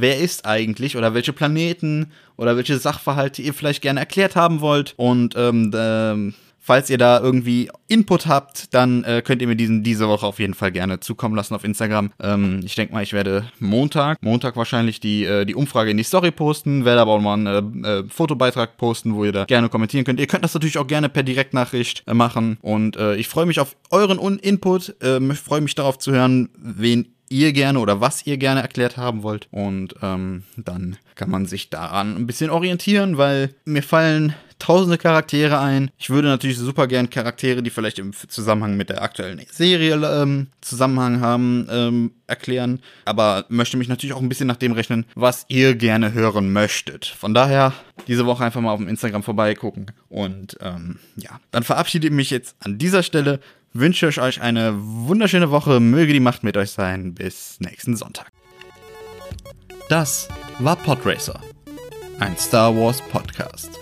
Wer 0.00 0.18
ist 0.18 0.44
eigentlich 0.44 0.96
oder 0.96 1.14
welche 1.14 1.32
Planeten 1.32 2.12
oder 2.36 2.56
welche 2.56 2.78
Sachverhalte 2.78 3.42
ihr 3.42 3.54
vielleicht 3.54 3.82
gerne 3.82 4.00
erklärt 4.00 4.36
haben 4.36 4.60
wollt. 4.60 4.94
Und 4.96 5.34
ähm, 5.36 5.70
äh, 5.72 6.32
Falls 6.68 6.90
ihr 6.90 6.98
da 6.98 7.18
irgendwie 7.18 7.70
Input 7.86 8.26
habt, 8.26 8.74
dann 8.74 9.02
äh, 9.04 9.22
könnt 9.24 9.40
ihr 9.40 9.48
mir 9.48 9.56
diesen 9.56 9.82
diese 9.82 10.06
Woche 10.06 10.26
auf 10.26 10.38
jeden 10.38 10.52
Fall 10.52 10.70
gerne 10.70 11.00
zukommen 11.00 11.34
lassen 11.34 11.54
auf 11.54 11.64
Instagram. 11.64 12.10
Ähm, 12.20 12.60
ich 12.62 12.74
denke 12.74 12.92
mal, 12.92 13.02
ich 13.02 13.14
werde 13.14 13.50
Montag, 13.58 14.22
Montag 14.22 14.54
wahrscheinlich 14.54 15.00
die, 15.00 15.24
äh, 15.24 15.46
die 15.46 15.54
Umfrage 15.54 15.90
in 15.90 15.96
die 15.96 16.02
Story 16.02 16.30
posten, 16.30 16.84
werde 16.84 17.00
aber 17.00 17.12
auch 17.12 17.22
mal 17.22 17.32
einen 17.32 17.84
äh, 17.84 18.00
äh, 18.00 18.04
Fotobeitrag 18.10 18.76
posten, 18.76 19.14
wo 19.14 19.24
ihr 19.24 19.32
da 19.32 19.46
gerne 19.46 19.70
kommentieren 19.70 20.04
könnt. 20.04 20.20
Ihr 20.20 20.26
könnt 20.26 20.44
das 20.44 20.52
natürlich 20.52 20.76
auch 20.76 20.86
gerne 20.86 21.08
per 21.08 21.22
Direktnachricht 21.22 22.02
äh, 22.06 22.12
machen 22.12 22.58
und 22.60 22.98
äh, 22.98 23.16
ich 23.16 23.28
freue 23.28 23.46
mich 23.46 23.60
auf 23.60 23.74
euren 23.90 24.18
Un 24.18 24.38
Input, 24.38 24.94
freue 25.00 25.62
mich 25.62 25.74
darauf 25.74 25.96
zu 25.96 26.12
hören, 26.12 26.50
wen 26.58 27.14
ihr 27.30 27.54
gerne 27.54 27.78
oder 27.78 28.02
was 28.02 28.26
ihr 28.26 28.36
gerne 28.36 28.60
erklärt 28.60 28.98
haben 28.98 29.22
wollt. 29.22 29.48
Und 29.50 29.94
ähm, 30.02 30.42
dann 30.58 30.98
kann 31.14 31.30
man 31.30 31.46
sich 31.46 31.70
daran 31.70 32.14
ein 32.14 32.26
bisschen 32.26 32.50
orientieren, 32.50 33.16
weil 33.16 33.54
mir 33.64 33.82
fallen 33.82 34.34
tausende 34.68 34.98
Charaktere 34.98 35.58
ein. 35.60 35.90
Ich 35.96 36.10
würde 36.10 36.28
natürlich 36.28 36.58
super 36.58 36.86
gern 36.88 37.08
Charaktere, 37.08 37.62
die 37.62 37.70
vielleicht 37.70 37.98
im 37.98 38.12
Zusammenhang 38.12 38.76
mit 38.76 38.90
der 38.90 39.00
aktuellen 39.00 39.40
Serie 39.50 39.94
ähm, 39.94 40.48
Zusammenhang 40.60 41.22
haben, 41.22 41.66
ähm, 41.70 42.10
erklären. 42.26 42.80
Aber 43.06 43.46
möchte 43.48 43.78
mich 43.78 43.88
natürlich 43.88 44.14
auch 44.14 44.20
ein 44.20 44.28
bisschen 44.28 44.46
nach 44.46 44.56
dem 44.56 44.72
rechnen, 44.72 45.06
was 45.14 45.46
ihr 45.48 45.74
gerne 45.74 46.12
hören 46.12 46.52
möchtet. 46.52 47.06
Von 47.06 47.32
daher 47.32 47.72
diese 48.08 48.26
Woche 48.26 48.44
einfach 48.44 48.60
mal 48.60 48.72
auf 48.72 48.78
dem 48.78 48.88
Instagram 48.88 49.22
vorbeigucken. 49.22 49.86
Und 50.10 50.58
ähm, 50.60 50.98
ja, 51.16 51.40
dann 51.50 51.62
verabschiede 51.62 52.08
ich 52.08 52.12
mich 52.12 52.28
jetzt 52.28 52.54
an 52.60 52.76
dieser 52.76 53.02
Stelle. 53.02 53.40
Wünsche 53.72 54.08
euch 54.20 54.42
eine 54.42 54.74
wunderschöne 54.76 55.50
Woche. 55.50 55.80
Möge 55.80 56.12
die 56.12 56.20
Macht 56.20 56.44
mit 56.44 56.58
euch 56.58 56.72
sein. 56.72 57.14
Bis 57.14 57.58
nächsten 57.60 57.96
Sonntag. 57.96 58.30
Das 59.88 60.28
war 60.58 60.76
Podracer, 60.76 61.40
ein 62.20 62.36
Star 62.36 62.76
Wars 62.76 63.00
Podcast 63.10 63.77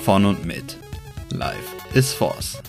von 0.00 0.24
und 0.24 0.44
mit 0.44 0.78
Life 1.30 1.76
is 1.94 2.12
Force. 2.12 2.60